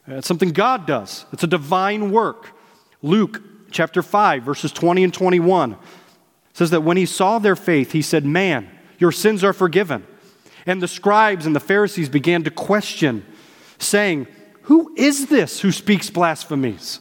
it's 0.06 0.26
something 0.26 0.50
God 0.50 0.86
does, 0.86 1.24
it's 1.32 1.44
a 1.44 1.48
divine 1.48 2.10
work. 2.10 2.50
Luke 3.02 3.40
chapter 3.70 4.02
5, 4.02 4.42
verses 4.42 4.72
20 4.72 5.04
and 5.04 5.14
21 5.14 5.76
says 6.52 6.70
that 6.70 6.82
when 6.82 6.96
He 6.96 7.06
saw 7.06 7.38
their 7.38 7.56
faith, 7.56 7.92
He 7.92 8.02
said, 8.02 8.24
Man, 8.24 8.68
your 8.98 9.12
sins 9.12 9.42
are 9.42 9.52
forgiven. 9.52 10.06
And 10.66 10.82
the 10.82 10.88
scribes 10.88 11.46
and 11.46 11.54
the 11.54 11.60
Pharisees 11.60 12.08
began 12.08 12.42
to 12.44 12.50
question, 12.50 13.24
saying, 13.78 14.26
Who 14.62 14.94
is 14.96 15.26
this 15.26 15.60
who 15.60 15.72
speaks 15.72 16.10
blasphemies? 16.10 17.00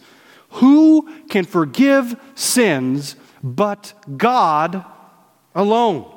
Who 0.53 1.09
can 1.29 1.45
forgive 1.45 2.19
sins 2.35 3.15
but 3.43 3.93
God 4.17 4.85
alone? 5.53 6.13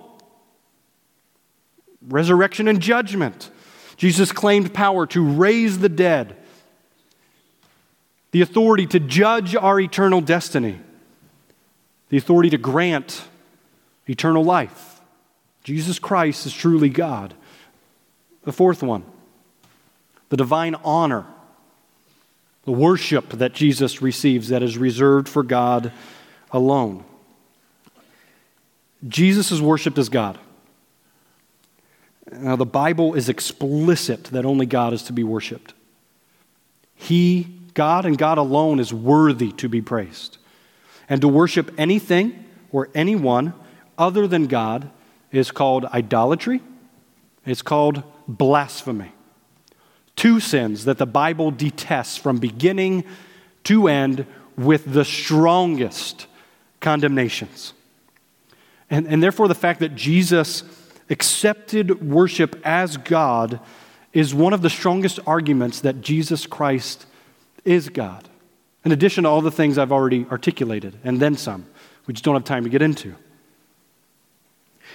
resurrection 2.07 2.69
and 2.69 2.81
judgment. 2.81 3.51
Jesus 3.97 4.33
claimed 4.33 4.75
power 4.75 5.07
to 5.09 5.25
raise 5.25 5.79
the 5.79 5.89
dead, 5.89 6.37
the 8.31 8.43
authority 8.43 8.87
to 8.87 9.01
judge 9.01 9.57
our 9.57 9.81
eternal 9.81 10.21
destiny, 10.21 10.81
the 12.09 12.17
authority 12.17 12.51
to 12.51 12.59
grant 12.59 13.25
eternal 14.07 14.45
life. 14.45 15.01
Jesus 15.65 15.99
Christ 15.99 16.47
is 16.47 16.53
truly 16.53 16.89
God. 16.89 17.35
The 18.45 18.53
fourth 18.53 18.83
one, 18.83 19.05
the 20.29 20.37
divine 20.37 20.77
honor, 20.85 21.27
the 22.67 22.73
worship 22.73 23.31
that 23.31 23.55
Jesus 23.55 24.03
receives 24.03 24.49
that 24.49 24.63
is 24.63 24.77
reserved 24.77 25.29
for 25.29 25.43
God 25.43 25.93
alone. 26.51 27.05
Jesus 29.07 29.53
is 29.53 29.63
worshiped 29.63 29.99
as 29.99 30.09
God. 30.09 30.39
Now, 32.31 32.57
the 32.57 32.67
Bible 32.67 33.15
is 33.15 33.29
explicit 33.29 34.25
that 34.25 34.45
only 34.45 34.67
God 34.67 34.93
is 34.93 35.05
to 35.05 35.13
be 35.13 35.23
worshiped. 35.23 35.75
He, 36.97 37.47
God 37.75 38.05
and 38.05 38.19
God 38.19 38.37
alone, 38.37 38.81
is 38.81 38.93
worthy 38.93 39.53
to 39.53 39.69
be 39.69 39.81
praised. 39.81 40.39
And 41.09 41.21
to 41.21 41.29
worship 41.29 41.73
anything 41.79 42.45
or 42.73 42.89
anyone 42.97 43.55
other 43.97 44.27
than 44.27 44.49
God 44.49 44.91
is 45.31 45.53
called 45.53 45.85
idolatry, 45.85 46.61
it's 47.45 47.63
called 47.63 48.03
blasphemy. 48.27 49.13
Two 50.17 50.41
sins 50.41 50.87
that 50.87 50.99
the 50.99 51.07
Bible 51.07 51.51
detests 51.51 52.17
from 52.17 52.39
beginning 52.39 53.05
to 53.65 53.87
end 53.89 54.27
with 54.57 54.93
the 54.93 55.05
strongest 55.05 56.27
condemnations. 56.81 57.75
And, 58.89 59.07
and 59.07 59.23
therefore, 59.23 59.49
the 59.49 59.55
fact 59.55 59.81
that 59.81 59.95
Jesus 59.95 60.63
accepted 61.11 62.03
worship 62.03 62.61
as 62.65 62.97
God 62.97 63.61
is 64.13 64.35
one 64.35 64.53
of 64.53 64.63
the 64.63 64.71
strongest 64.71 65.19
arguments 65.27 65.81
that 65.81 66.01
Jesus 66.01 66.47
Christ 66.47 67.07
is 67.65 67.89
God. 67.89 68.29
In 68.85 68.93
addition 68.93 69.25
to 69.25 69.31
all 69.31 69.43
the 69.43 69.51
things 69.51 69.79
I've 69.79 69.93
already 69.93 70.27
articulated, 70.31 70.97
and 71.05 71.21
then 71.21 71.37
some, 71.37 71.67
we 72.07 72.15
just 72.15 72.25
don't 72.25 72.35
have 72.35 72.45
time 72.45 72.65
to 72.65 72.71
get 72.71 72.83
into. 72.83 73.15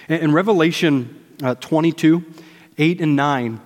In 0.08 0.32
Revelation 0.32 1.22
uh, 1.42 1.54
22, 1.56 2.24
8 2.78 3.00
and 3.00 3.14
9, 3.14 3.60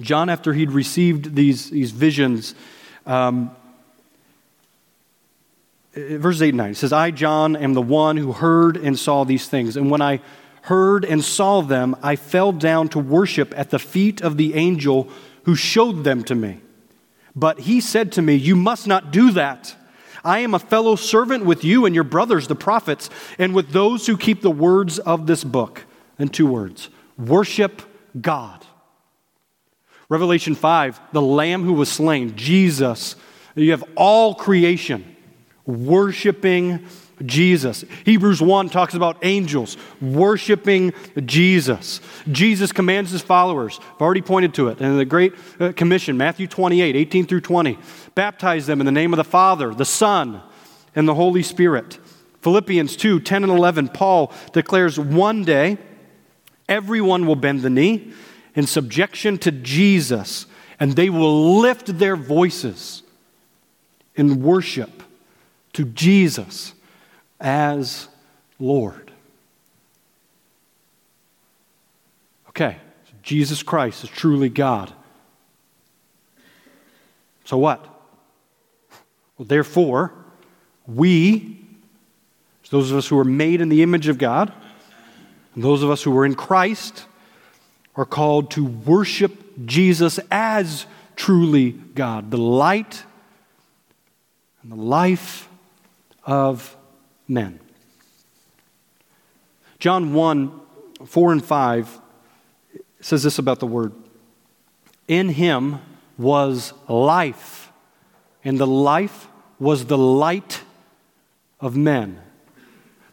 John, 0.00 0.28
after 0.28 0.52
he'd 0.52 0.70
received 0.70 1.34
these, 1.34 1.70
these 1.70 1.90
visions, 1.90 2.54
um, 3.06 3.50
verses 5.94 6.42
8 6.42 6.48
and 6.50 6.58
9, 6.58 6.74
says, 6.74 6.92
I, 6.92 7.10
John, 7.10 7.56
am 7.56 7.74
the 7.74 7.82
one 7.82 8.16
who 8.16 8.32
heard 8.32 8.76
and 8.76 8.98
saw 8.98 9.24
these 9.24 9.48
things. 9.48 9.76
And 9.76 9.90
when 9.90 10.02
I 10.02 10.20
heard 10.62 11.04
and 11.04 11.24
saw 11.24 11.62
them, 11.62 11.96
I 12.02 12.16
fell 12.16 12.52
down 12.52 12.88
to 12.90 12.98
worship 12.98 13.52
at 13.56 13.70
the 13.70 13.78
feet 13.78 14.20
of 14.20 14.36
the 14.36 14.54
angel 14.54 15.08
who 15.44 15.54
showed 15.54 16.04
them 16.04 16.22
to 16.24 16.34
me. 16.34 16.60
But 17.34 17.60
he 17.60 17.80
said 17.80 18.12
to 18.12 18.22
me, 18.22 18.34
You 18.34 18.56
must 18.56 18.86
not 18.86 19.10
do 19.10 19.30
that. 19.32 19.74
I 20.22 20.40
am 20.40 20.54
a 20.54 20.58
fellow 20.58 20.96
servant 20.96 21.46
with 21.46 21.64
you 21.64 21.86
and 21.86 21.94
your 21.94 22.04
brothers, 22.04 22.46
the 22.46 22.54
prophets, 22.54 23.08
and 23.38 23.54
with 23.54 23.70
those 23.70 24.06
who 24.06 24.18
keep 24.18 24.42
the 24.42 24.50
words 24.50 24.98
of 24.98 25.26
this 25.26 25.44
book. 25.44 25.84
And 26.18 26.32
two 26.32 26.46
words 26.46 26.90
worship 27.16 27.82
God. 28.20 28.66
Revelation 30.10 30.56
5, 30.56 31.00
the 31.12 31.22
Lamb 31.22 31.62
who 31.62 31.72
was 31.72 31.90
slain, 31.90 32.34
Jesus. 32.36 33.14
You 33.54 33.70
have 33.70 33.84
all 33.94 34.34
creation 34.34 35.16
worshiping 35.64 36.84
Jesus. 37.24 37.84
Hebrews 38.04 38.42
1 38.42 38.70
talks 38.70 38.94
about 38.94 39.18
angels 39.22 39.76
worshiping 40.00 40.92
Jesus. 41.24 42.00
Jesus 42.32 42.72
commands 42.72 43.12
his 43.12 43.22
followers. 43.22 43.78
I've 43.94 44.02
already 44.02 44.20
pointed 44.22 44.52
to 44.54 44.68
it 44.68 44.80
in 44.80 44.96
the 44.96 45.04
Great 45.04 45.32
uh, 45.60 45.72
Commission, 45.76 46.16
Matthew 46.16 46.48
28, 46.48 46.96
18 46.96 47.26
through 47.26 47.42
20. 47.42 47.78
Baptize 48.16 48.66
them 48.66 48.80
in 48.80 48.86
the 48.86 48.92
name 48.92 49.12
of 49.12 49.16
the 49.18 49.24
Father, 49.24 49.72
the 49.72 49.84
Son, 49.84 50.40
and 50.96 51.06
the 51.06 51.14
Holy 51.14 51.44
Spirit. 51.44 52.00
Philippians 52.40 52.96
2, 52.96 53.20
10 53.20 53.44
and 53.44 53.52
11, 53.52 53.90
Paul 53.90 54.32
declares 54.52 54.98
one 54.98 55.44
day 55.44 55.78
everyone 56.68 57.26
will 57.26 57.36
bend 57.36 57.62
the 57.62 57.70
knee 57.70 58.12
in 58.54 58.66
subjection 58.66 59.38
to 59.38 59.50
Jesus, 59.50 60.46
and 60.78 60.92
they 60.92 61.10
will 61.10 61.60
lift 61.60 61.98
their 61.98 62.16
voices 62.16 63.02
in 64.14 64.42
worship 64.42 65.02
to 65.72 65.84
Jesus 65.84 66.74
as 67.40 68.08
Lord. 68.58 69.10
Okay, 72.48 72.76
so 73.04 73.12
Jesus 73.22 73.62
Christ 73.62 74.04
is 74.04 74.10
truly 74.10 74.48
God. 74.48 74.92
So 77.44 77.56
what? 77.56 77.84
Well, 79.38 79.46
therefore, 79.46 80.12
we, 80.86 81.64
those 82.70 82.90
of 82.90 82.98
us 82.98 83.08
who 83.08 83.18
are 83.18 83.24
made 83.24 83.60
in 83.60 83.68
the 83.68 83.82
image 83.82 84.08
of 84.08 84.18
God, 84.18 84.52
and 85.54 85.64
those 85.64 85.82
of 85.82 85.90
us 85.90 86.02
who 86.02 86.16
are 86.16 86.26
in 86.26 86.34
Christ, 86.34 87.06
are 88.00 88.06
called 88.06 88.50
to 88.52 88.64
worship 88.64 89.66
Jesus 89.66 90.18
as 90.30 90.86
truly 91.16 91.72
God, 91.72 92.30
the 92.30 92.38
light 92.38 93.04
and 94.62 94.72
the 94.72 94.76
life 94.76 95.50
of 96.24 96.74
men. 97.28 97.60
John 99.78 100.14
1 100.14 100.60
4 101.04 101.32
and 101.32 101.44
5 101.44 102.00
says 103.02 103.22
this 103.22 103.38
about 103.38 103.60
the 103.60 103.66
Word 103.66 103.92
In 105.06 105.28
him 105.28 105.80
was 106.16 106.72
life, 106.88 107.70
and 108.42 108.58
the 108.58 108.66
life 108.66 109.28
was 109.58 109.84
the 109.84 109.98
light 109.98 110.62
of 111.60 111.76
men. 111.76 112.18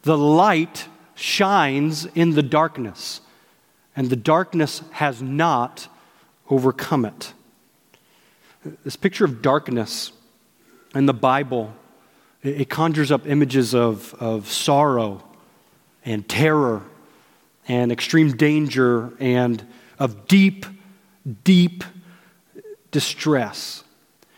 the 0.03 0.17
light 0.17 0.87
shines 1.13 2.05
in 2.15 2.35
the 2.35 2.43
darkness, 2.43 3.19
and 3.97 4.11
the 4.11 4.15
darkness 4.15 4.83
has 4.91 5.21
not 5.21 5.87
overcome 6.49 7.03
it. 7.03 7.33
This 8.85 8.95
picture 8.95 9.25
of 9.25 9.41
darkness 9.41 10.11
in 10.93 11.07
the 11.07 11.13
Bible, 11.13 11.73
it, 12.43 12.69
conjures 12.69 13.11
up 13.11 13.27
images 13.27 13.73
of, 13.73 14.13
of 14.19 14.49
sorrow 14.49 15.23
and 16.05 16.27
terror 16.29 16.83
and 17.67 17.91
extreme 17.91 18.37
danger 18.37 19.11
and 19.19 19.65
of 19.99 20.27
deep, 20.27 20.65
deep 21.43 21.83
distress. 22.91 23.83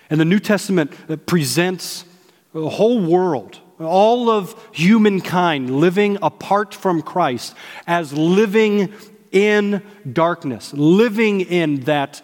And 0.09 0.19
the 0.19 0.25
New 0.25 0.39
Testament 0.39 0.93
uh, 1.09 1.17
presents 1.17 2.05
the 2.53 2.69
whole 2.69 3.01
world, 3.01 3.59
all 3.79 4.29
of 4.29 4.55
humankind 4.71 5.69
living 5.69 6.17
apart 6.21 6.73
from 6.73 7.01
Christ, 7.01 7.55
as 7.85 8.13
living 8.13 8.93
in 9.31 9.83
darkness, 10.11 10.73
living 10.73 11.41
in 11.41 11.81
that 11.81 12.21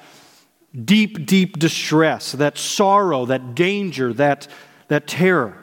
deep, 0.83 1.25
deep 1.25 1.57
distress, 1.57 2.33
that 2.33 2.57
sorrow, 2.57 3.25
that 3.25 3.55
danger, 3.55 4.13
that, 4.13 4.47
that 4.87 5.07
terror. 5.07 5.57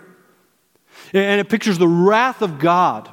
And 1.12 1.40
it 1.40 1.48
pictures 1.48 1.78
the 1.78 1.88
wrath 1.88 2.42
of 2.42 2.58
God 2.58 3.10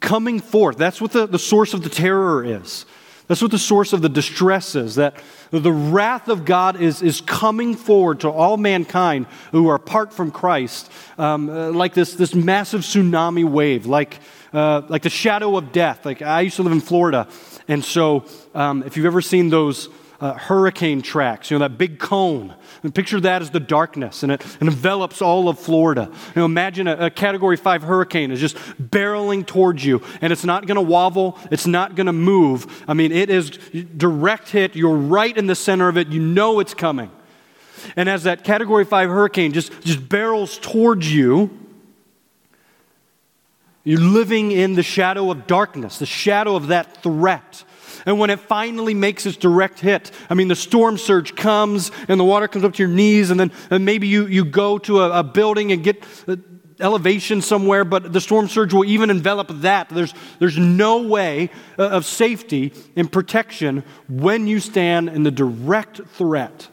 coming 0.00 0.40
forth. 0.40 0.76
That's 0.76 1.00
what 1.00 1.12
the, 1.12 1.26
the 1.26 1.38
source 1.38 1.74
of 1.74 1.82
the 1.82 1.88
terror 1.88 2.44
is. 2.44 2.84
That's 3.26 3.40
what 3.40 3.52
the 3.52 3.58
source 3.58 3.92
of 3.92 4.02
the 4.02 4.08
distress 4.08 4.74
is. 4.74 4.96
That 4.96 5.22
the 5.52 5.72
wrath 5.72 6.28
of 6.28 6.44
God 6.44 6.80
is, 6.80 7.00
is 7.00 7.20
coming 7.20 7.76
forward 7.76 8.20
to 8.20 8.28
all 8.28 8.56
mankind 8.56 9.26
who 9.52 9.68
are 9.68 9.76
apart 9.76 10.12
from 10.12 10.32
Christ, 10.32 10.90
um, 11.16 11.48
uh, 11.48 11.70
like 11.70 11.94
this, 11.94 12.14
this 12.14 12.34
massive 12.34 12.80
tsunami 12.80 13.48
wave, 13.48 13.86
like, 13.86 14.18
uh, 14.52 14.82
like 14.88 15.02
the 15.02 15.10
shadow 15.10 15.56
of 15.56 15.72
death. 15.72 16.04
Like 16.04 16.22
I 16.22 16.42
used 16.42 16.56
to 16.56 16.62
live 16.62 16.72
in 16.72 16.80
Florida, 16.80 17.28
and 17.68 17.84
so 17.84 18.24
um, 18.54 18.82
if 18.84 18.96
you've 18.96 19.06
ever 19.06 19.22
seen 19.22 19.50
those 19.50 19.88
uh, 20.20 20.34
hurricane 20.34 21.00
tracks, 21.00 21.50
you 21.50 21.58
know, 21.58 21.66
that 21.66 21.78
big 21.78 21.98
cone. 21.98 22.54
And 22.82 22.94
picture 22.94 23.20
that 23.20 23.42
as 23.42 23.50
the 23.50 23.60
darkness, 23.60 24.22
and 24.22 24.32
it, 24.32 24.40
it 24.40 24.62
envelops 24.62 25.22
all 25.22 25.48
of 25.48 25.58
Florida. 25.58 26.10
You 26.10 26.40
know, 26.40 26.44
imagine 26.44 26.88
a, 26.88 27.06
a 27.06 27.10
Category 27.10 27.56
5 27.56 27.82
hurricane 27.82 28.30
is 28.30 28.40
just 28.40 28.56
barreling 28.78 29.46
towards 29.46 29.84
you, 29.84 30.02
and 30.20 30.32
it's 30.32 30.44
not 30.44 30.66
going 30.66 30.76
to 30.76 30.82
wobble, 30.82 31.38
it's 31.50 31.66
not 31.66 31.94
going 31.94 32.06
to 32.06 32.12
move. 32.12 32.84
I 32.86 32.94
mean, 32.94 33.12
it 33.12 33.30
is 33.30 33.50
direct 33.50 34.50
hit. 34.50 34.76
You're 34.76 34.96
right 34.96 35.36
in 35.36 35.46
the 35.46 35.54
center 35.54 35.88
of 35.88 35.96
it. 35.96 36.08
You 36.08 36.20
know 36.20 36.60
it's 36.60 36.74
coming. 36.74 37.10
And 37.96 38.08
as 38.08 38.24
that 38.24 38.44
Category 38.44 38.84
5 38.84 39.08
hurricane 39.08 39.52
just, 39.52 39.80
just 39.82 40.06
barrels 40.06 40.58
towards 40.58 41.12
you, 41.12 41.50
you're 43.84 44.00
living 44.00 44.52
in 44.52 44.74
the 44.74 44.82
shadow 44.82 45.30
of 45.30 45.46
darkness, 45.46 45.98
the 45.98 46.06
shadow 46.06 46.56
of 46.56 46.68
that 46.68 47.02
threat. 47.02 47.64
And 48.06 48.18
when 48.18 48.30
it 48.30 48.40
finally 48.40 48.94
makes 48.94 49.26
its 49.26 49.36
direct 49.36 49.80
hit, 49.80 50.10
I 50.28 50.34
mean, 50.34 50.48
the 50.48 50.56
storm 50.56 50.96
surge 50.96 51.34
comes 51.34 51.90
and 52.08 52.18
the 52.18 52.24
water 52.24 52.48
comes 52.48 52.64
up 52.64 52.74
to 52.74 52.82
your 52.82 52.94
knees, 52.94 53.30
and 53.30 53.38
then 53.38 53.52
and 53.70 53.84
maybe 53.84 54.08
you, 54.08 54.26
you 54.26 54.44
go 54.44 54.78
to 54.78 55.00
a, 55.00 55.20
a 55.20 55.22
building 55.22 55.72
and 55.72 55.82
get 55.82 56.02
uh, 56.26 56.36
elevation 56.80 57.42
somewhere, 57.42 57.84
but 57.84 58.12
the 58.12 58.20
storm 58.20 58.48
surge 58.48 58.72
will 58.72 58.84
even 58.84 59.10
envelop 59.10 59.48
that. 59.60 59.88
There's, 59.90 60.14
there's 60.38 60.58
no 60.58 61.02
way 61.02 61.50
uh, 61.78 61.88
of 61.88 62.06
safety 62.06 62.72
and 62.96 63.10
protection 63.10 63.84
when 64.08 64.46
you 64.46 64.60
stand 64.60 65.08
in 65.08 65.22
the 65.22 65.30
direct 65.30 66.00
threat 66.14 66.68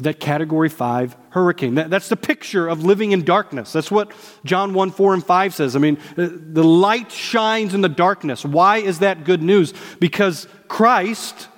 that 0.00 0.20
category 0.20 0.68
5 0.68 1.16
hurricane. 1.30 1.74
That, 1.76 1.90
that's 1.90 2.08
the 2.08 2.16
picture 2.16 2.68
of 2.68 2.84
living 2.84 3.12
in 3.12 3.24
darkness. 3.24 3.72
That's 3.72 3.90
what 3.90 4.12
john 4.44 4.74
1 4.74 4.90
4 4.90 5.14
and 5.14 5.24
5 5.24 5.54
says. 5.54 5.76
I 5.76 5.78
mean 5.78 5.98
uh, 6.16 6.28
the 6.30 6.64
light 6.64 7.12
shines 7.12 7.74
in 7.74 7.80
the 7.80 7.88
darkness. 7.88 8.44
Why 8.44 8.78
is 8.78 9.00
that 9.00 9.24
good 9.24 9.42
news? 9.42 9.72
Because 9.98 10.46
christ 10.68 11.48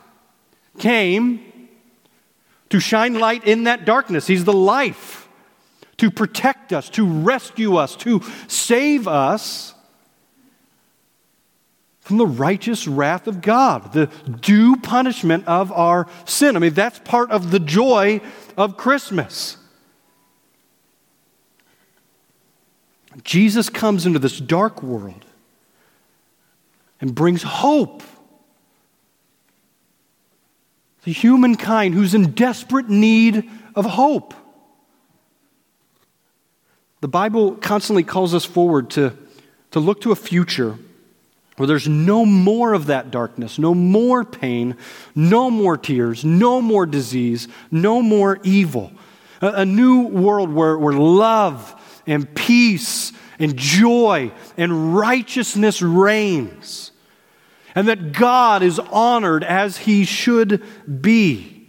came 0.78 1.68
to 2.70 2.80
shine 2.80 3.18
light 3.18 3.44
in 3.44 3.64
that 3.64 3.84
darkness. 3.84 4.26
He's 4.26 4.44
the 4.44 4.52
life 4.52 5.28
to 5.98 6.10
protect 6.10 6.72
us 6.72 6.90
to 6.90 7.06
rescue 7.06 7.76
us 7.76 7.94
to 7.96 8.20
save 8.48 9.06
us 9.06 9.74
from 12.12 12.18
the 12.18 12.26
righteous 12.26 12.86
wrath 12.86 13.26
of 13.26 13.40
God, 13.40 13.94
the 13.94 14.04
due 14.42 14.76
punishment 14.76 15.48
of 15.48 15.72
our 15.72 16.06
sin. 16.26 16.56
I 16.56 16.58
mean, 16.58 16.74
that's 16.74 16.98
part 16.98 17.30
of 17.30 17.50
the 17.50 17.58
joy 17.58 18.20
of 18.54 18.76
Christmas. 18.76 19.56
Jesus 23.24 23.70
comes 23.70 24.04
into 24.04 24.18
this 24.18 24.38
dark 24.38 24.82
world 24.82 25.24
and 27.00 27.14
brings 27.14 27.42
hope 27.42 28.02
to 31.04 31.12
humankind 31.12 31.94
who's 31.94 32.12
in 32.12 32.32
desperate 32.32 32.90
need 32.90 33.48
of 33.74 33.86
hope. 33.86 34.34
The 37.00 37.08
Bible 37.08 37.54
constantly 37.54 38.02
calls 38.02 38.34
us 38.34 38.44
forward 38.44 38.90
to, 38.90 39.16
to 39.70 39.80
look 39.80 40.02
to 40.02 40.12
a 40.12 40.16
future 40.16 40.76
where 41.56 41.66
there's 41.66 41.88
no 41.88 42.24
more 42.24 42.72
of 42.72 42.86
that 42.86 43.10
darkness, 43.10 43.58
no 43.58 43.74
more 43.74 44.24
pain, 44.24 44.76
no 45.14 45.50
more 45.50 45.76
tears, 45.76 46.24
no 46.24 46.60
more 46.60 46.86
disease, 46.86 47.46
no 47.70 48.00
more 48.00 48.38
evil. 48.42 48.92
A, 49.40 49.48
a 49.48 49.64
new 49.64 50.06
world 50.06 50.50
where, 50.52 50.78
where 50.78 50.94
love 50.94 52.00
and 52.06 52.34
peace 52.34 53.12
and 53.38 53.56
joy 53.56 54.32
and 54.56 54.94
righteousness 54.96 55.82
reigns. 55.82 56.90
And 57.74 57.88
that 57.88 58.12
God 58.12 58.62
is 58.62 58.78
honored 58.78 59.44
as 59.44 59.78
he 59.78 60.04
should 60.04 60.62
be. 61.02 61.66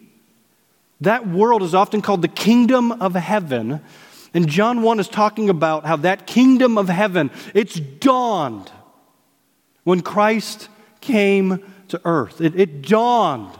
That 1.01 1.27
world 1.27 1.63
is 1.63 1.75
often 1.75 2.01
called 2.01 2.21
the 2.21 2.27
kingdom 2.29 2.91
of 2.93 3.15
heaven. 3.15 3.81
And 4.33 4.47
John 4.47 4.81
1 4.81 4.99
is 4.99 5.07
talking 5.07 5.49
about 5.49 5.85
how 5.85 5.97
that 5.97 6.25
kingdom 6.25 6.77
of 6.77 6.87
heaven, 6.87 7.31
it's 7.53 7.75
dawned 7.75 8.71
when 9.83 10.01
Christ 10.01 10.69
came 11.01 11.63
to 11.89 12.01
earth. 12.05 12.41
It, 12.41 12.59
it 12.59 12.81
dawned 12.81 13.57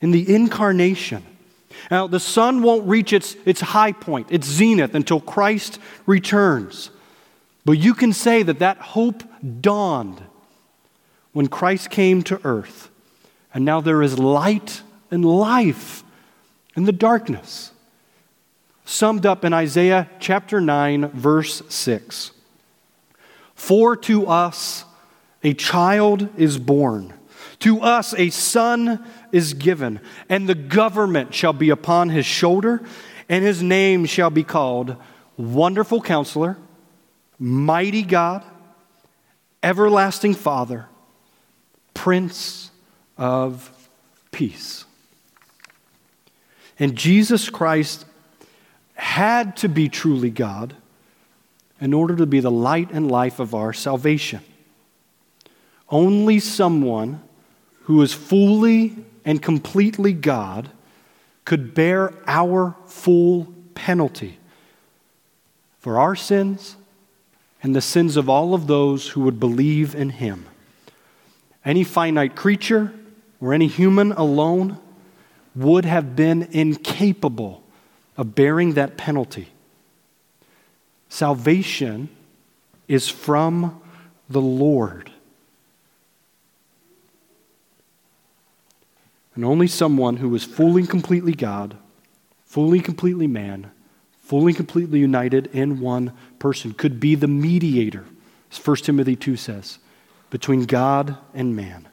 in 0.00 0.10
the 0.10 0.34
incarnation. 0.34 1.24
Now, 1.90 2.06
the 2.06 2.20
sun 2.20 2.62
won't 2.62 2.86
reach 2.86 3.12
its, 3.12 3.36
its 3.44 3.60
high 3.60 3.92
point, 3.92 4.28
its 4.30 4.46
zenith, 4.46 4.94
until 4.94 5.20
Christ 5.20 5.78
returns. 6.06 6.90
But 7.64 7.72
you 7.72 7.94
can 7.94 8.12
say 8.12 8.42
that 8.42 8.58
that 8.58 8.78
hope 8.78 9.22
dawned 9.60 10.22
when 11.32 11.48
Christ 11.48 11.90
came 11.90 12.22
to 12.24 12.40
earth. 12.44 12.90
And 13.54 13.64
now 13.64 13.80
there 13.80 14.02
is 14.02 14.18
light 14.18 14.82
and 15.10 15.24
life 15.24 16.02
in 16.74 16.84
the 16.84 16.92
darkness. 16.92 17.72
Summed 18.84 19.24
up 19.24 19.44
in 19.44 19.52
Isaiah 19.52 20.08
chapter 20.18 20.60
9, 20.60 21.08
verse 21.08 21.62
6. 21.68 22.32
For 23.62 23.96
to 23.96 24.26
us 24.26 24.84
a 25.44 25.54
child 25.54 26.28
is 26.36 26.58
born, 26.58 27.14
to 27.60 27.80
us 27.80 28.12
a 28.12 28.30
son 28.30 29.06
is 29.30 29.54
given, 29.54 30.00
and 30.28 30.48
the 30.48 30.56
government 30.56 31.32
shall 31.32 31.52
be 31.52 31.70
upon 31.70 32.08
his 32.08 32.26
shoulder, 32.26 32.82
and 33.28 33.44
his 33.44 33.62
name 33.62 34.04
shall 34.04 34.30
be 34.30 34.42
called 34.42 34.96
Wonderful 35.36 36.02
Counselor, 36.02 36.58
Mighty 37.38 38.02
God, 38.02 38.44
Everlasting 39.62 40.34
Father, 40.34 40.88
Prince 41.94 42.72
of 43.16 43.70
Peace. 44.32 44.86
And 46.80 46.96
Jesus 46.96 47.48
Christ 47.48 48.06
had 48.94 49.56
to 49.58 49.68
be 49.68 49.88
truly 49.88 50.30
God 50.30 50.74
in 51.82 51.92
order 51.92 52.14
to 52.14 52.26
be 52.26 52.38
the 52.38 52.50
light 52.50 52.92
and 52.92 53.10
life 53.10 53.40
of 53.40 53.56
our 53.56 53.72
salvation. 53.72 54.40
Only 55.88 56.38
someone 56.38 57.20
who 57.82 58.00
is 58.02 58.14
fully 58.14 58.96
and 59.24 59.42
completely 59.42 60.12
God 60.12 60.70
could 61.44 61.74
bear 61.74 62.14
our 62.28 62.76
full 62.86 63.52
penalty 63.74 64.38
for 65.80 65.98
our 65.98 66.14
sins 66.14 66.76
and 67.64 67.74
the 67.74 67.80
sins 67.80 68.16
of 68.16 68.28
all 68.28 68.54
of 68.54 68.68
those 68.68 69.08
who 69.08 69.22
would 69.22 69.40
believe 69.40 69.92
in 69.92 70.10
him. 70.10 70.46
Any 71.64 71.82
finite 71.82 72.36
creature 72.36 72.94
or 73.40 73.52
any 73.52 73.66
human 73.66 74.12
alone 74.12 74.78
would 75.56 75.84
have 75.84 76.14
been 76.14 76.44
incapable 76.52 77.64
of 78.16 78.36
bearing 78.36 78.74
that 78.74 78.96
penalty. 78.96 79.48
Salvation 81.12 82.08
is 82.88 83.06
from 83.06 83.82
the 84.30 84.40
Lord. 84.40 85.12
And 89.34 89.44
only 89.44 89.66
someone 89.66 90.16
who 90.16 90.34
is 90.34 90.42
fully 90.42 90.80
and 90.80 90.88
completely 90.88 91.34
God, 91.34 91.76
fully 92.46 92.78
and 92.78 92.84
completely 92.86 93.26
man, 93.26 93.70
fully 94.22 94.54
completely 94.54 95.00
united 95.00 95.48
in 95.54 95.80
one 95.80 96.14
person, 96.38 96.72
could 96.72 96.98
be 96.98 97.14
the 97.14 97.28
mediator, 97.28 98.06
as 98.50 98.66
1 98.66 98.76
Timothy 98.76 99.14
2 99.14 99.36
says, 99.36 99.80
between 100.30 100.64
God 100.64 101.18
and 101.34 101.54
man, 101.54 101.88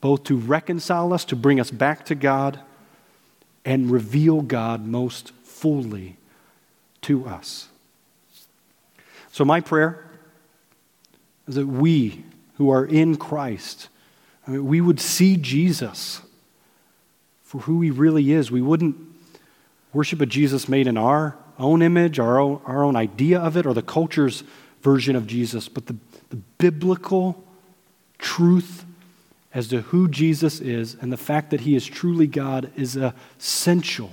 both 0.00 0.24
to 0.24 0.34
reconcile 0.34 1.12
us, 1.12 1.26
to 1.26 1.36
bring 1.36 1.60
us 1.60 1.70
back 1.70 2.06
to 2.06 2.14
God, 2.14 2.58
and 3.66 3.90
reveal 3.90 4.40
God 4.40 4.86
most 4.86 5.32
fully 5.42 6.16
to 7.02 7.26
us. 7.26 7.68
So, 9.36 9.44
my 9.44 9.60
prayer 9.60 10.02
is 11.46 11.56
that 11.56 11.66
we 11.66 12.24
who 12.54 12.70
are 12.70 12.86
in 12.86 13.16
Christ, 13.16 13.90
I 14.46 14.52
mean, 14.52 14.64
we 14.64 14.80
would 14.80 14.98
see 14.98 15.36
Jesus 15.36 16.22
for 17.42 17.58
who 17.58 17.82
he 17.82 17.90
really 17.90 18.32
is. 18.32 18.50
We 18.50 18.62
wouldn't 18.62 18.96
worship 19.92 20.22
a 20.22 20.26
Jesus 20.26 20.70
made 20.70 20.86
in 20.86 20.96
our 20.96 21.36
own 21.58 21.82
image, 21.82 22.18
our 22.18 22.40
own, 22.40 22.62
our 22.64 22.82
own 22.82 22.96
idea 22.96 23.38
of 23.38 23.58
it, 23.58 23.66
or 23.66 23.74
the 23.74 23.82
culture's 23.82 24.42
version 24.80 25.14
of 25.14 25.26
Jesus, 25.26 25.68
but 25.68 25.84
the, 25.84 25.96
the 26.30 26.36
biblical 26.56 27.44
truth 28.16 28.86
as 29.52 29.68
to 29.68 29.82
who 29.82 30.08
Jesus 30.08 30.60
is 30.60 30.96
and 30.98 31.12
the 31.12 31.18
fact 31.18 31.50
that 31.50 31.60
he 31.60 31.76
is 31.76 31.84
truly 31.84 32.26
God 32.26 32.70
is 32.74 32.96
a 32.96 33.14
essential 33.38 34.12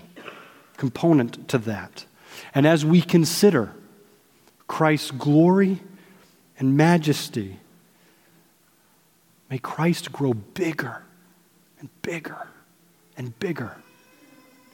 component 0.76 1.48
to 1.48 1.58
that. 1.60 2.08
And 2.54 2.68
as 2.68 2.86
we 2.86 3.00
consider 3.00 3.74
Christ's 4.68 5.12
glory 5.12 5.82
and 6.58 6.78
majesty, 6.78 7.60
may 9.50 9.58
Christ 9.58 10.12
grow 10.12 10.34
bigger 10.34 11.04
and 11.80 11.90
bigger 12.02 12.48
and 13.18 13.38
bigger 13.40 13.76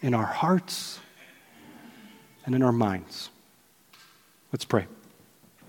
in 0.02 0.14
our 0.14 0.26
hearts 0.26 1.00
and 2.46 2.56
in 2.56 2.64
our 2.64 2.72
minds. 2.72 3.30
Let's 4.52 4.66
pray. 4.66 4.88